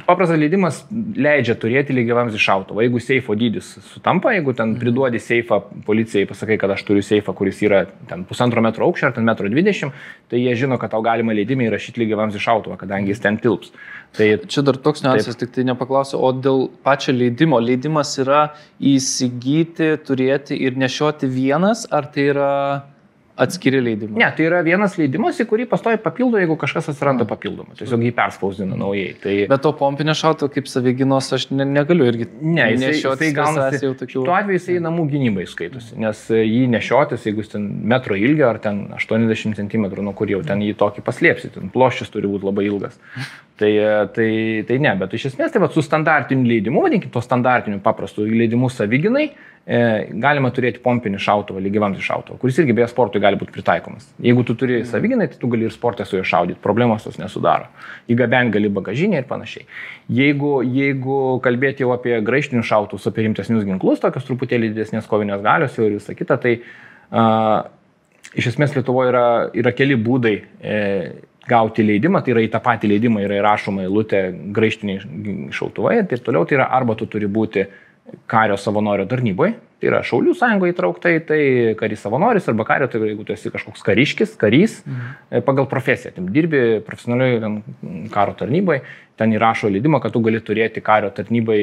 [0.07, 2.85] paprastas leidimas leidžia turėti lygiavamzdį šautuvą.
[2.87, 7.61] Jeigu seifo dydis sutampa, jeigu ten priduodi seifą policijai, pasakai, kad aš turiu seifą, kuris
[7.67, 11.37] yra ten pusantro metro aukščio ar ten metro dvidešimt, tai jie žino, kad tau galima
[11.37, 13.75] leidimai įrašyti lygiavamzdį šautuvą, kadangi jis ten tilps.
[14.17, 17.61] Tai čia dar toks niuansas, tik tai nepaklausiu, o dėl pačio leidimo.
[17.61, 22.49] Leidimas yra įsigyti, turėti ir nešioti vienas, ar tai yra
[23.41, 24.21] atskiri leidimai.
[24.21, 27.77] Ne, tai yra vienas leidimas, į kurį pastoji papildo, jeigu kažkas atsiranda papildomai.
[27.79, 29.15] Tiesiog jį perspausdina naujai.
[29.23, 29.37] Tai...
[29.51, 33.23] Bet to pompinio šauto kaip savigynos aš ne, negaliu irgi ne, nešioti.
[33.25, 34.25] Tai gaunasi jau tokių.
[34.29, 38.61] Tuo atveju jisai namų gynybai skaitosi, nes jį nešiotis, jeigu jis ten metro ilgio ar
[38.63, 42.69] ten 80 cm, nuo kur jau ten jį tokį paslėpsi, ten ploščius turi būti labai
[42.69, 43.01] ilgas.
[43.61, 43.71] Tai,
[44.15, 48.25] tai, tai ne, bet iš esmės tai va, su standartiniu leidimu, vadinkime to standartiniu paprastu
[48.25, 49.27] leidimu saviginai,
[49.69, 49.81] e,
[50.23, 54.07] galima turėti pompinį šautuvą, lygiavamzdį šautuvą, kuris irgi beje sportui gali būti pritaikomas.
[54.25, 57.69] Jeigu tu turi saviginai, tai tu gali ir sportą su juo šaudyti, problemos tos nesudaro.
[58.09, 59.69] Įgabent gali bagažinę ir panašiai.
[60.23, 65.77] Jeigu, jeigu kalbėti jau apie graištinius šautuvus, apie rimtesnius ginklus, tokios truputėlį didesnės kovinės galios
[65.77, 67.69] ir visa kita, tai uh,
[68.41, 70.35] iš esmės Lietuvoje yra, yra keli būdai.
[70.61, 70.79] E,
[71.51, 74.25] gauti leidimą, tai yra į tą patį leidimą yra įrašoma eilutė
[74.57, 77.67] graištiniai šautuvai ir taip toliau, tai yra arba tu turi būti
[78.31, 81.41] kario savanorio tarnyboje, tai yra Šaulių sąjungoje įtrauktai, tai
[81.79, 85.45] karys savanoris arba kario, tai jeigu tu esi kažkoks kariškis, karys, mhm.
[85.47, 88.83] pagal profesiją, tam dirbi profesionaliai karo tarnyboje,
[89.21, 91.61] ten įrašo leidimą, kad tu gali turėti kario tarnybai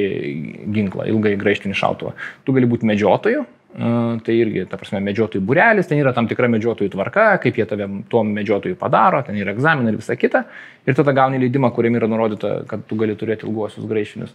[0.73, 2.15] ginklą, ilgai graištinį šautuvą.
[2.45, 3.45] Tu gali būti medžiotoju,
[3.75, 7.85] Tai irgi, ta prasme, medžiotojų burelis, ten yra tam tikra medžiotojų tvarka, kaip jie tave
[8.09, 10.45] tuo medžiotojų padaro, ten yra egzaminai ir visa kita.
[10.87, 14.31] Ir tada gauni leidimą, kuriam yra nurodyta, kad tu gali turėti ilguosius greišinius.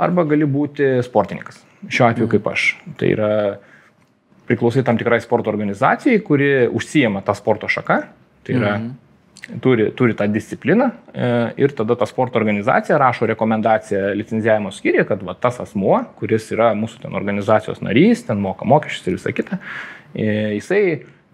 [0.00, 1.60] Arba gali būti sportininkas.
[1.86, 2.70] Šiuo atveju kaip aš.
[2.98, 3.30] Tai yra
[4.48, 8.00] priklausai tam tikrai sporto organizacijai, kuri užsijama tą sporto šaką.
[8.48, 9.09] Tai yra mhm
[9.62, 11.30] turi, turi tą discipliną e,
[11.60, 16.72] ir tada ta sporto organizacija rašo rekomendaciją licenzijavimo skyriui, kad va, tas asmuo, kuris yra
[16.78, 19.60] mūsų ten organizacijos narys, ten moka mokesčius ir visą kitą,
[20.14, 20.82] e, jisai,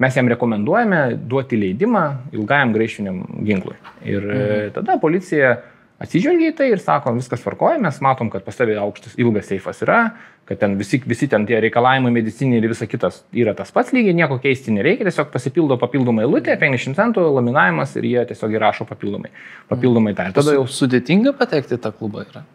[0.02, 2.04] mes jam rekomenduojame duoti leidimą
[2.36, 3.78] ilgajam greišiniam ginklui.
[4.04, 4.76] Ir e, mhm.
[4.76, 5.56] tada policija
[6.02, 9.80] atsižvelgia į tai ir sako, viskas tvarkoja, mes matom, kad pas tavį aukštas ilgas seifas
[9.84, 10.00] yra,
[10.47, 14.14] kad ten visi, visi ten tie reikalavimai mediciniai ir visa kitas yra tas pats lygiai,
[14.14, 19.32] nieko keisti nereikia, tiesiog pasipildo papildomai eilutė, 50 centų laminavimas ir jie tiesiog įrašo papildomai.
[19.72, 20.30] Papildomai tą.
[20.36, 22.47] Tada jau sudėtinga patekti tą klubą yra.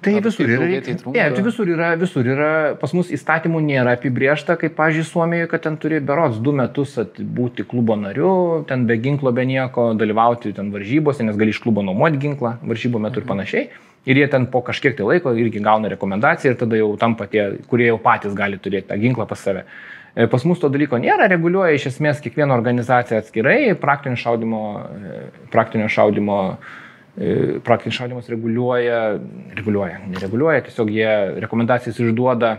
[0.00, 0.66] Tai Ar visur yra.
[0.80, 5.50] Tai, ne, tai visur yra, visur yra, pas mus įstatymų nėra apibriešta, kaip, pažiūrėjau, Suomijoje,
[5.50, 8.30] kad ten turi berots du metus būti klubo nariu,
[8.70, 13.02] ten be ginklo, be nieko, dalyvauti ten varžybose, nes gali iš klubo nuomoti ginklą varžybų
[13.02, 13.26] metu mhm.
[13.26, 13.68] ir panašiai.
[14.08, 17.50] Ir jie ten po kažkiek tai laiko irgi gauna rekomendaciją ir tada jau tampa tie,
[17.68, 19.66] kurie jau patys gali turėti tą ginklą pas save.
[20.16, 25.26] E, pas mus to dalyko nėra, reguliuoja iš esmės kiekviena organizacija atskirai, praktinio šaudimo, e,
[25.52, 26.40] praktinio šaudimo
[27.18, 28.98] E, praktinis šaudimas reguliuoja,
[29.58, 31.10] reguliuoja, nereguliuoja, tiesiog jie
[31.42, 32.54] rekomendacijas išduoda,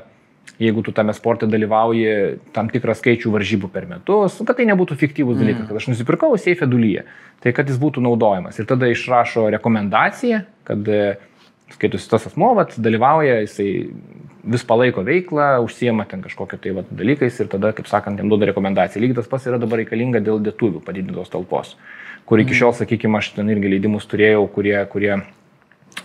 [0.61, 2.11] jeigu tu tame sporte dalyvauji
[2.53, 5.41] tam tikrą skaičių varžybų per metus, kad tai nebūtų fiktyvus mm.
[5.41, 7.05] dalykas, kad aš nusipirkau seifę dulyje,
[7.41, 8.59] tai kad jis būtų naudojamas.
[8.59, 10.91] Ir tada išrašo rekomendaciją, kad
[11.75, 13.69] skaitosi tas asmo, vat, dalyvauja, jisai
[14.53, 18.49] vis palaiko veiklą, užsiema ten kažkokio tai vat, dalykais ir tada, kaip sakant, jam duoda
[18.49, 19.03] rekomendaciją.
[19.03, 21.75] Lygiai tas pats yra dabar reikalinga dėl dėtuvių padidintos talpos.
[22.29, 25.13] Kur iki šiol, sakykime, aš ten irgi leidimus turėjau, kurie, kurie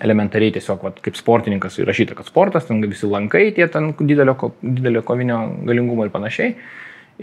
[0.03, 5.03] elementariai tiesiog, vat, kaip sportininkas įrašyta, kad sportas, ten visi lankai, tie ten didelio, didelio
[5.07, 6.57] kovinio galingumo ir panašiai.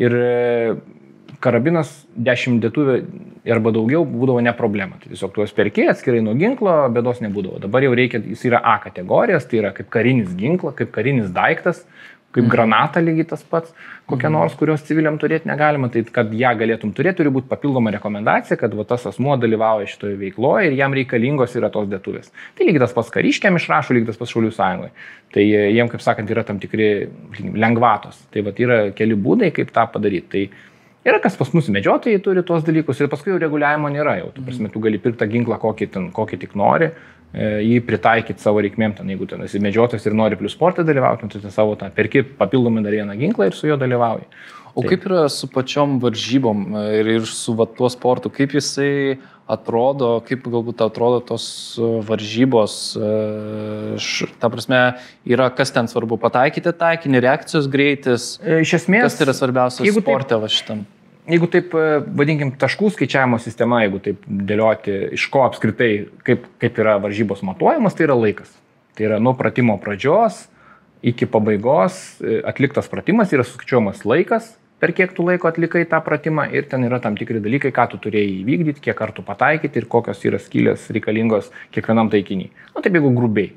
[0.01, 0.15] Ir
[1.43, 2.97] karabinas 10 dėtuvė
[3.53, 4.99] arba daugiau būdavo ne problema.
[5.01, 7.59] Tai tiesiog tuos perki atskirai nuo ginklo, bėdos nebūdavo.
[7.63, 11.83] Dabar jau reikia, jis yra A kategorijos, tai yra kaip karinis ginklas, kaip karinis daiktas,
[12.33, 12.49] kaip mhm.
[12.49, 13.73] granata lygiai tas pats,
[14.09, 14.37] kokia mhm.
[14.37, 18.73] nors, kurios civiliam turėti negalima, tai kad ją galėtum turėti, turi būti papildoma rekomendacija, kad
[18.77, 22.33] va, tas asmuo dalyvauja šitoje veikloje ir jam reikalingos yra tos dėtuvės.
[22.57, 24.93] Tai lygiai tas pats kariškiam išrašo, lygiai tas pats šaulių sąjungoje.
[25.33, 26.89] Tai e, jiem, kaip sakant, yra tam tikri
[27.53, 28.17] lengvatos.
[28.33, 30.29] Tai va, yra keli būdai, kaip tą padaryti.
[30.33, 30.71] Tai
[31.03, 34.29] Yra kas pas mus medžiotojai turi tuos dalykus ir paskui jau reguliavimo nėra jau.
[34.35, 36.93] Tu, prasme, tu gali pirkti tą ginklą, kokį, ten, kokį tik nori,
[37.33, 41.25] E, jį pritaikyti savo reikmėm, ten, jeigu ten esi medžiotojas ir nori plus sportą dalyvauti,
[41.25, 44.27] nu, tai savo tą perki papildomai dar vieną ginklą ir su juo dalyvauji.
[44.73, 44.89] O Taip.
[44.89, 49.19] kaip yra su pačiom varžybom e, ir, ir su va, tuo sportu, kaip jisai
[49.53, 51.45] atrodo, kaip galbūt atrodo tos
[51.77, 52.79] e, varžybos,
[54.01, 54.81] š, ta prasme,
[55.29, 58.33] yra kas ten svarbu, pataikyti taikinį, reakcijos greitis.
[58.41, 60.85] Iš esmės, kas tai yra svarbiausia sporte va šitam?
[61.29, 65.91] jeigu taip, e, vadinkim, taškų skaičiavimo sistema, jeigu taip dėlioti, iš ko apskritai,
[66.27, 68.51] kaip, kaip yra varžybos matuojamas, tai yra laikas.
[68.97, 70.45] Tai yra nuo pratimo pradžios
[71.03, 74.53] iki pabaigos e, atliktas pratimas yra suskaičiuojamas laikas,
[74.83, 78.01] per kiek tu laiko atlikai tą pratimą ir ten yra tam tikri dalykai, ką tu
[78.03, 82.49] turėjai įvykdyti, kiek kartų pataikyti ir kokios yra skylės reikalingos kiekvienam taikiniui.
[82.51, 83.53] Na nu, taip jeigu grubiai.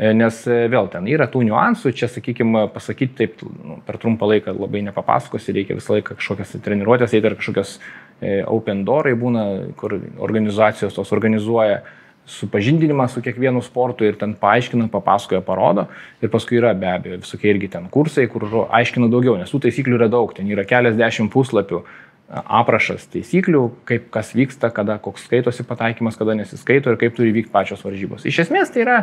[0.00, 4.30] E, nes e, vėl ten yra tų niuansų, čia, sakykime, pasakyti taip nu, per trumpą
[4.30, 9.44] laiką labai nepapasakosi, reikia visą laiką kažkokias treniruotės, eiti ar kažkokios e, open doorai būna,
[9.76, 11.82] kur organizacijos tos organizuoja
[12.26, 15.86] supažindinimą su kiekvienu sportu ir ten paaiškina, papasakoja, parodo.
[16.22, 19.98] Ir paskui yra be abejo visokie irgi ten kursai, kur aiškina daugiau, nes tų taisyklių
[19.98, 21.82] yra daug, ten yra keliasdešimt puslapių
[22.30, 27.50] aprašas taisyklių, kaip kas vyksta, kada koks skaitosi pataikymas, kada nesiskaito ir kaip turi vykti
[27.52, 28.26] pačios varžybos.
[28.28, 28.98] Iš esmės tai yra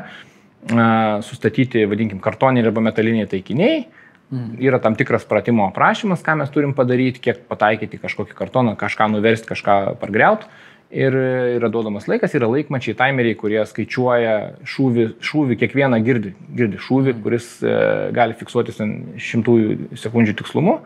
[1.28, 3.86] sustatyti, vadinkim, kartoniniai arba metaliniai taikiniai.
[4.28, 4.58] Mm.
[4.60, 9.48] Yra tam tikras pratimo aprašymas, ką mes turim padaryti, kiek pataikyti kažkokį kartoną, kažką nuversti,
[9.48, 10.50] kažką pargriauti.
[10.88, 11.16] Ir
[11.58, 14.36] yra duodamas laikas, yra laikmačiai, timeriai, kurie skaičiuoja
[14.72, 17.24] šūvį, šūvį kiekvieną girdi, girdi šūvį, mm.
[17.26, 17.74] kuris e,
[18.16, 18.80] gali fiksuotis
[19.28, 20.78] šimtųjų sekundžių tikslumu.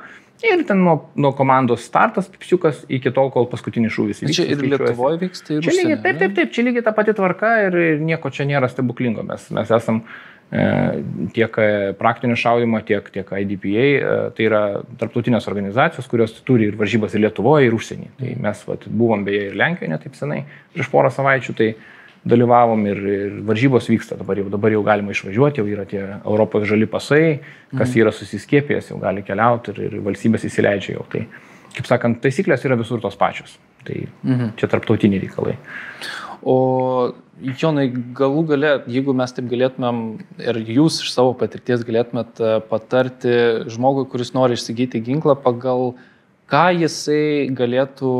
[0.41, 4.39] Ir ten nuo, nuo komandos startas, pipsiukas, iki tol, kol paskutinis šūvis įvyks.
[4.39, 7.51] Čia ir Lietuvoje vyksta ir čia lygiai, taip, taip, taip, čia lygiai ta pati tvarka
[7.67, 9.21] ir, ir nieko čia nėra stebuklingo.
[9.27, 10.30] Mes, mes esam e,
[11.31, 11.55] tiek
[11.99, 14.61] praktinio šaudimo, tiek, tiek IDPA, e, tai yra
[14.99, 18.11] tarptautinės organizacijos, kurios turi ir varžybas ir Lietuvoje, ir užsienį.
[18.19, 20.43] Tai mes vat, buvom beje ir Lenkijoje netaip senai,
[20.75, 21.57] prieš porą savaičių.
[21.61, 21.71] Tai,
[22.21, 26.67] dalyvavom ir, ir varžybos vyksta, dabar jau, dabar jau galima išvažiuoti, jau yra tie Europos
[26.69, 27.39] žali pasai,
[27.71, 28.01] kas mhm.
[28.03, 31.07] yra susiskėpėjęs, jau gali keliauti ir, ir valstybės įsileidžia jau.
[31.09, 31.23] Tai,
[31.73, 33.57] kaip sakant, taisyklės yra visur tos pačios.
[33.87, 34.53] Tai mhm.
[34.59, 35.55] čia tarptautiniai reikalai.
[36.41, 37.87] O Jonai,
[38.17, 39.99] galų gale, jeigu mes taip galėtumėm
[40.41, 43.35] ir jūs iš savo patirties galėtumėt e, patarti
[43.73, 45.95] žmogui, kuris nori įsigyti ginklą, pagal
[46.51, 48.13] ką jisai galėtų,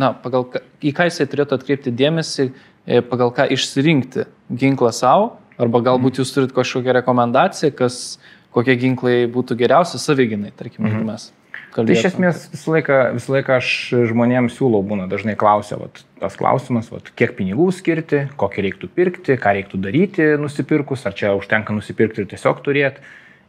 [0.00, 0.48] na, pagal
[0.82, 2.48] į ką jisai turėtų atkreipti dėmesį,
[2.84, 8.18] E, pagal ką išsirinkti ginklą savo, arba galbūt jūs turit kažkokią rekomendaciją, kas,
[8.52, 11.06] kokie ginklai būtų geriausi savyginai, tarkim, mm -hmm.
[11.08, 11.32] mes.
[11.74, 11.98] Kalbėti.
[11.98, 13.72] Tai iš esmės visą laiką, visą laiką aš
[14.12, 19.36] žmonėms siūlau, būna dažnai klausia, vat, tas klausimas, vat, kiek pinigų skirti, kokį reiktų pirkti,
[19.40, 23.04] ką reiktų daryti nusipirkus, ar čia užtenka nusipirkti ir tiesiog turėti.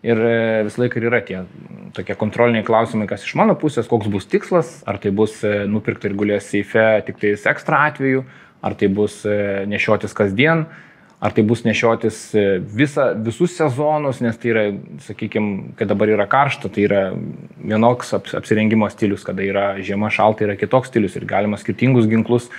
[0.06, 1.40] Ir e, visą laiką yra tie
[1.96, 6.12] tokie kontroliniai klausimai, kas iš mano pusės, koks bus tikslas, ar tai bus e, nupirkti
[6.12, 8.22] ir gulės seife tik tais ekstra atveju,
[8.66, 10.68] ar tai bus e, nešiotis kasdien,
[11.26, 12.20] ar tai bus nešiotis
[12.78, 14.66] visa, visus sezonus, nes tai yra,
[15.08, 17.02] sakykime, kai dabar yra karšta, tai yra
[17.58, 22.52] vienoks apsirengimo stilius, kada yra žiema šalta, yra kitoks stilius ir galima skirtingus ginklus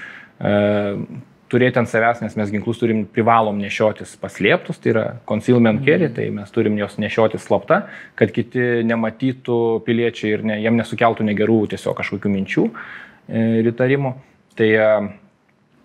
[1.52, 6.28] turėti ant savęs, nes mes ginklus turim privalom nešiotis paslėptus, tai yra concealment carry, tai
[6.34, 7.84] mes turim juos nešiotis slapta,
[8.18, 12.66] kad kiti nematytų piliečiai ir ne, jiem nesukeltų negerų tiesiog kažkokių minčių
[13.30, 14.12] ir e, įtarimų.
[14.58, 14.90] Tai, e,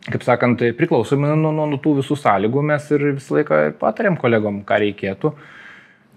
[0.10, 4.18] kaip sakant, tai priklausomai nuo, nuo, nuo tų visų sąlygų mes ir visą laiką patariam
[4.20, 5.34] kolegom, ką reikėtų.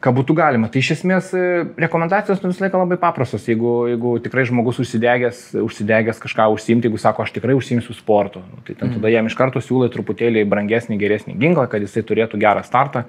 [0.04, 0.68] Ką būtų galima.
[0.68, 3.46] Tai iš esmės e, rekomendacijos nu, visą laiką labai paprastos.
[3.48, 8.60] Jeigu, jeigu tikrai žmogus užsidegęs, užsidegęs kažką užsimti, jeigu sako, aš tikrai užsimsiu sportu, nu,
[8.66, 8.98] tai mm.
[8.98, 13.06] tada jam iš karto siūlai truputėlį brangesnį, geresnį ginklą, kad jisai turėtų gerą startą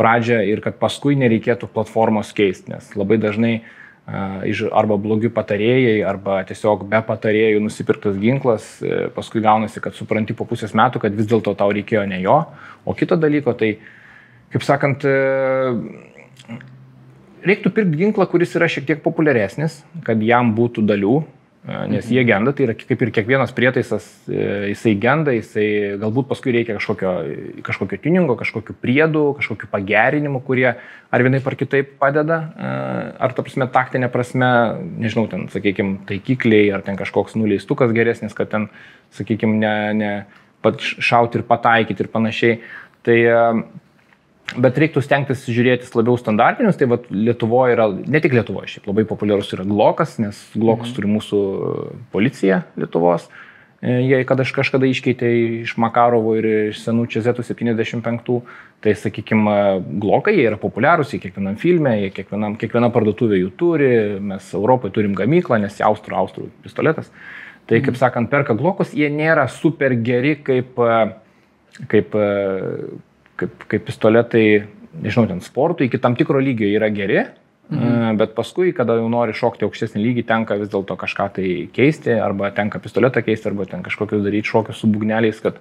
[0.00, 3.58] pradžią ir kad paskui nereikėtų platformos keisti, nes labai dažnai
[4.08, 10.46] arba blogi patarėjai, arba tiesiog be patarėjų nusipirktas ginklas, uh, paskui gaunasi, kad supranti po
[10.48, 12.40] pusės metų, kad vis dėlto tau reikėjo ne jo,
[12.88, 13.74] o kito dalyko, tai,
[14.54, 15.76] kaip sakant, uh,
[17.46, 22.12] reiktų pirkti ginklą, kuris yra šiek tiek populiaresnis, kad jam būtų dalių, e, nes mhm.
[22.14, 25.66] jie genda, tai yra kaip ir kiekvienas prietaisas, e, jisai genda, jisai
[26.00, 27.12] galbūt paskui reikia kažkokio,
[27.66, 32.70] kažkokio tuningo, kažkokių priedų, kažkokių pagerinimų, kurie ar vienaip ar kitaip padeda, e,
[33.26, 34.50] ar ta prasme taktinė prasme,
[35.02, 38.70] nežinau, ten, sakykime, taikikliai, ar ten kažkoks nuleistukas geresnis, kad ten,
[39.18, 40.12] sakykime, ne, ne
[40.64, 42.62] pat šauti ir pataikyti ir panašiai.
[43.06, 43.18] Tai
[44.56, 49.04] Bet reiktų stengtis žiūrėtis labiau standartinius, tai vat, Lietuvoje yra, ne tik Lietuvoje, šiaip labai
[49.08, 50.94] populiarus yra Glokas, nes Glokus mhm.
[50.96, 51.40] turi mūsų
[52.14, 53.26] policija Lietuvos.
[53.78, 55.28] E, jie kada aš kažkada iškeitė
[55.60, 58.38] iš Makarovo ir iš senų Čezetų 75,
[58.82, 59.56] tai sakykime,
[60.00, 63.90] Glokai jie yra populiarūs, jie kiekvienam filme, jie kiekvienam, kiekviena parduotuvė jų turi,
[64.32, 67.12] mes Europoje turim gamyklą, nes jie austrų, austrų pistoletas.
[67.68, 68.00] Tai, kaip mhm.
[68.00, 70.80] sakant, perka Glokus, jie nėra super geri kaip,
[71.92, 72.16] kaip
[73.38, 74.46] kaip, kaip pistoletai,
[75.02, 77.22] nežinau, ten sportui iki tam tikro lygio yra geri,
[77.70, 78.18] mhm.
[78.20, 82.52] bet paskui, kada jau nori šokti aukštesnį lygį, tenka vis dėlto kažką tai keisti, arba
[82.56, 85.60] tenka pistoletą keisti, arba ten kažkokius daryti šokius su bugneliais, kad,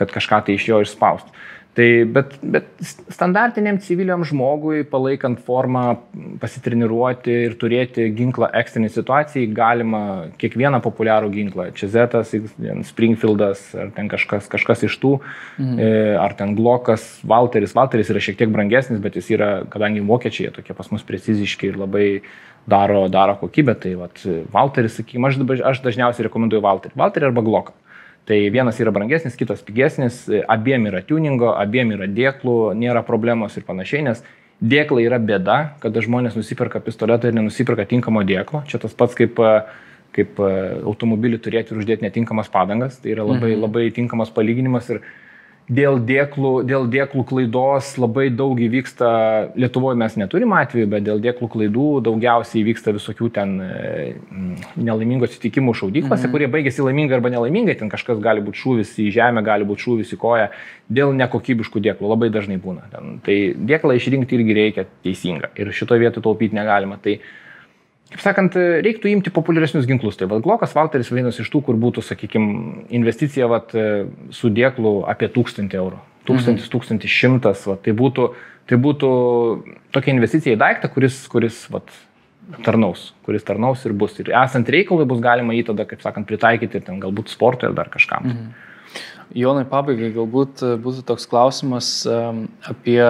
[0.00, 1.34] kad kažką tai iš jo išspausti.
[1.76, 2.68] Tai, bet, bet
[3.12, 5.98] standartiniam civiliam žmogui, palaikant formą,
[6.40, 10.00] pasitreniruoti ir turėti ginklą ekstriniai situacijai, galima
[10.40, 11.68] kiekvieną populiarų ginklą.
[11.76, 12.32] Čezetas,
[12.88, 15.12] Springfieldas, ar ten kažkas, kažkas iš tų,
[15.60, 15.76] mhm.
[15.76, 17.76] E, ar ten Glokas, Walteris.
[17.76, 21.80] Walteris yra šiek tiek brangesnis, bet jis yra, kadangi vokiečiai tokie pas mus preciziški ir
[21.84, 22.06] labai
[22.64, 24.24] daro, daro kokybę, tai vat,
[24.54, 26.96] Walteris, sakykime, aš, aš dažniausiai rekomenduoju Walterį.
[27.04, 27.76] Walterį arba Gloką.
[28.26, 33.62] Tai vienas yra brangesnis, kitas pigesnis, abiem yra tuningo, abiem yra dėklų, nėra problemos ir
[33.68, 34.22] panašiai, nes
[34.58, 38.64] dėklai yra bėda, kada žmonės nusiperka pistoletą ir nenusipirka tinkamo dėklo.
[38.66, 39.38] Čia tas pats kaip,
[40.16, 42.98] kaip automobilį turėti ir uždėti netinkamas padangas.
[42.98, 43.62] Tai yra labai, mhm.
[43.62, 45.04] labai tinkamas palyginimas ir
[45.66, 49.08] dėl dėklų, dėl dėklų klaidos labai daug įvyksta,
[49.58, 53.70] Lietuvoje mes neturim atveju, bet dėl dėklų klaidų daugiausiai įvyksta visokių ten e,
[54.78, 56.34] nelaimingų atsitikimų šaudyklose, mhm.
[56.34, 60.14] kurie baigėsi laimingai arba nelaimingai, ten kažkas gali būti šūvis į žemę, gali būti šūvis
[60.14, 60.50] į koją,
[60.86, 62.86] dėl nekokybiškų dėklų labai dažnai būna.
[62.92, 67.00] Ten, tai dėklą išrinkti irgi reikia teisinga ir šitoje vietoje taupyti negalima.
[67.02, 67.18] Tai,
[68.12, 70.18] kaip sakant, reiktų imti populiaresnius ginklus.
[70.18, 73.74] Tai Glokas Valteris vienas iš tų, kur būtų, sakykime, investicija vat,
[74.34, 76.02] su dėklu apie 1000 eurų.
[76.26, 76.68] 1000, mhm.
[76.72, 78.28] 1100, vat, tai, būtų,
[78.70, 79.10] tai būtų
[79.94, 81.90] tokia investicija į daiktą, kuris, kuris vat,
[82.66, 84.14] tarnaus, kuris tarnaus ir bus.
[84.22, 87.90] Ir esant reikalui bus galima jį tada, kaip sakant, pritaikyti ten galbūt sportui ar dar
[87.92, 88.30] kažkam.
[88.30, 88.54] Mhm.
[89.36, 93.02] Jonai, pabaigai galbūt būtų toks klausimas apie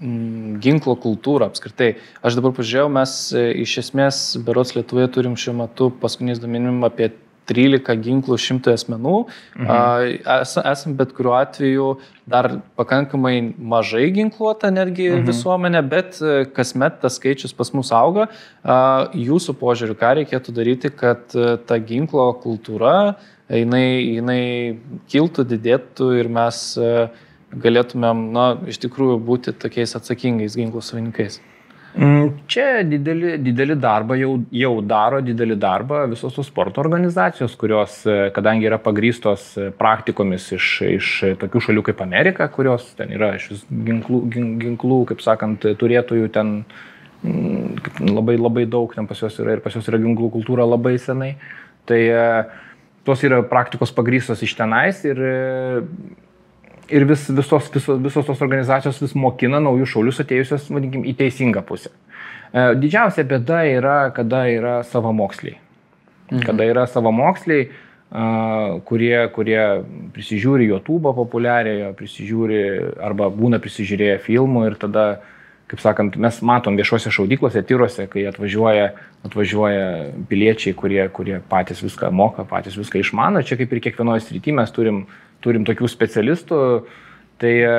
[0.00, 1.94] ginklo kultūrą apskritai.
[2.24, 7.12] Aš dabar pažiūrėjau, mes e, iš esmės Berots Lietuvoje turim šiuo metu paskutiniais duomenim apie
[7.48, 9.16] 13 ginklų šimtų asmenų.
[9.60, 10.30] Mhm.
[10.64, 11.88] Esam bet kuriuo atveju
[12.30, 15.26] dar pakankamai mažai ginkluota netgi mhm.
[15.28, 18.30] visuomenė, bet e, kasmet tas skaičius pas mus auga.
[18.64, 23.14] Jūsų požiūriu, ką reikėtų daryti, kad e, ta ginklo kultūra
[23.52, 24.42] jinai, jinai
[25.12, 27.12] kiltų, didėtų ir mes uh,
[27.62, 31.40] galėtumėm, na, iš tikrųjų būti tokiais atsakingais ginklų savininkais?
[31.94, 38.00] Mm, čia didelį, didelį darbą jau, jau daro didelį darbą visos tos sporto organizacijos, kurios,
[38.10, 43.36] e, kadangi yra pagrystos e, praktikomis iš, iš tokių šalių kaip Amerika, kurios ten yra
[43.38, 44.24] iš ginklų,
[44.64, 46.52] ginklų kaip sakant, turėtojų ten
[47.22, 50.96] mm, labai labai daug ten pas juos yra ir pas juos yra ginklų kultūra labai
[50.98, 51.36] senai.
[51.86, 52.26] Tai e,
[53.06, 55.22] tos yra praktikos pagrystos iš tenais ir,
[56.88, 61.64] ir vis, visos, visos, visos tos organizacijos vis mokina naujus šaulius atėjusios, vadinkim, į teisingą
[61.66, 61.92] pusę.
[62.52, 65.58] E, didžiausia bėda yra, kada yra savamoksliai.
[66.30, 66.44] Mhm.
[66.46, 67.68] Kada yra savamoksliai,
[68.86, 69.62] kurie, kurie
[70.14, 72.60] prisižiūri YouTube populiariojo, prisižiūri
[73.02, 75.06] arba būna prisižiūrėję filmų ir tada
[75.70, 78.90] kaip sakant, mes matom viešuose šaudyklose, tyruose, kai atvažiuoja,
[79.26, 79.86] atvažiuoja
[80.28, 83.42] piliečiai, kurie, kurie patys viską moka, patys viską išmano.
[83.42, 85.00] Čia kaip ir kiekvienoje srityje mes turim,
[85.44, 86.60] turim tokių specialistų.
[87.42, 87.78] Tai e,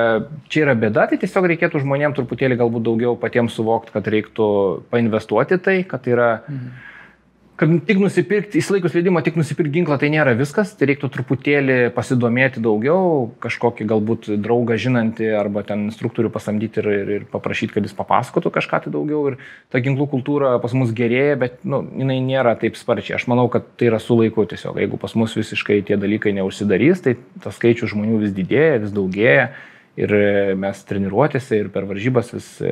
[0.52, 4.50] čia yra bėda, tai tiesiog reikėtų žmonėms truputėlį galbūt daugiau patiems suvokti, kad reiktų
[4.92, 6.34] painvestuoti tai, kad tai yra...
[6.50, 6.92] Mhm
[7.60, 12.64] kad tik nusipirkti, įsilaikus leidimą, tik nusipirkti ginklą tai nėra viskas, tai reiktų truputėlį pasidomėti
[12.64, 17.96] daugiau, kažkokį galbūt draugą žinantį arba ten instruktorių pasamdyti ir, ir, ir paprašyti, kad jis
[17.96, 19.22] papasakotų kažką tai daugiau.
[19.32, 19.38] Ir
[19.72, 23.16] ta ginklų kultūra pas mus gerėja, bet nu, jinai nėra taip sparčiai.
[23.20, 24.82] Aš manau, kad tai yra su laiku tiesiog.
[24.84, 29.54] Jeigu pas mus visiškai tie dalykai neužsidarys, tai tas skaičius žmonių vis didėja, vis daugėja
[30.00, 32.72] ir e, mes treniruotėse ir per varžybas vis e,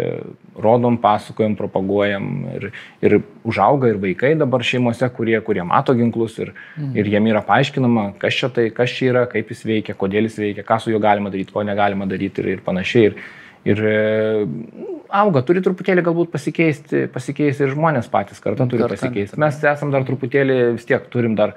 [0.60, 2.70] rodom, pasakojam, propaguojam ir,
[3.04, 3.18] ir
[3.48, 6.92] užauga ir vaikai dabar šeimose, kurie, kurie mato ginklus ir, mm.
[7.00, 10.42] ir jiem yra paaiškinama, kas čia tai, kas čia yra, kaip jis veikia, kodėl jis
[10.44, 13.12] veikia, ką su juo galima daryti, ko negalima daryti ir, ir panašiai.
[13.14, 13.22] Ir,
[13.64, 13.98] ir e,
[15.14, 19.40] auga, turi truputėlį galbūt pasikeisti, pasikeisti ir žmonės patys kartu turi pasikeisti.
[19.40, 21.56] Mes esam dar truputėlį, vis tiek turim dar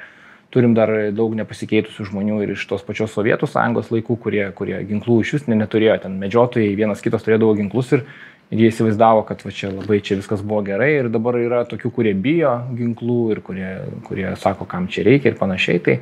[0.55, 5.20] turim dar daug nepasikeitusių žmonių ir iš tos pačios Sovietų sąjungos laikų, kurie, kurie ginklų
[5.22, 8.05] iš vis neturėjo, ten medžiotojai vienas kitas turėdavo ginklus ir,
[8.55, 11.92] ir jie įsivaizdavo, kad va, čia labai čia viskas buvo gerai ir dabar yra tokių,
[11.99, 13.72] kurie bijo ginklų ir kurie,
[14.07, 15.82] kurie sako, kam čia reikia ir panašiai.
[15.82, 15.99] Tai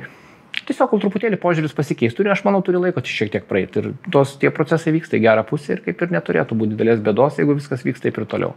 [0.69, 4.53] tiesiog truputėlį požiūris pasikeis, turi, aš manau, turi laiko šiek tiek praeiti ir tos tie
[4.53, 8.07] procesai vyksta į gerą pusę ir kaip ir neturėtų būti didelės bėdos, jeigu viskas vyksta
[8.07, 8.55] taip ir toliau.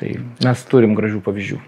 [0.00, 1.60] Tai mes turim gražių pavyzdžių.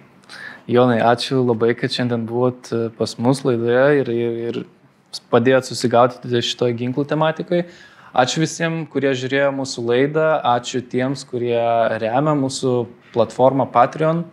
[0.67, 6.41] Jonai, ačiū labai, kad šiandien buvot e, pas mus laidoje ir, ir, ir padėjot susigauti
[6.43, 7.69] šitoje ginklų tematikoje.
[8.17, 10.25] Ačiū visiems, kurie žiūrėjo mūsų laidą,
[10.57, 11.61] ačiū tiems, kurie
[12.03, 12.73] remia mūsų
[13.14, 14.25] platformą Patreon.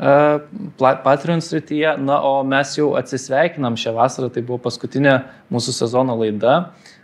[0.00, 0.44] Uh,
[0.78, 1.96] Patreon srityje.
[2.04, 5.16] Na, o mes jau atsisveikinam šią vasarą, tai buvo paskutinė
[5.52, 6.58] mūsų sezono laida.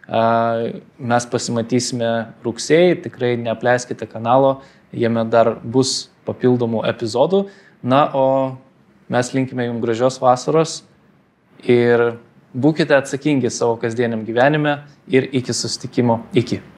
[0.06, 2.12] Uh, mes pasimatysime
[2.44, 4.60] rugsėjai, tikrai neapleiskite kanalo,
[4.94, 7.46] jame dar bus papildomų epizodų.
[7.82, 8.26] Na, o
[9.08, 10.80] Mes linkime jums gražios vasaros
[11.62, 12.16] ir
[12.56, 16.24] būkite atsakingi savo kasdieniam gyvenime ir iki sustikimo.
[16.34, 16.60] Iki.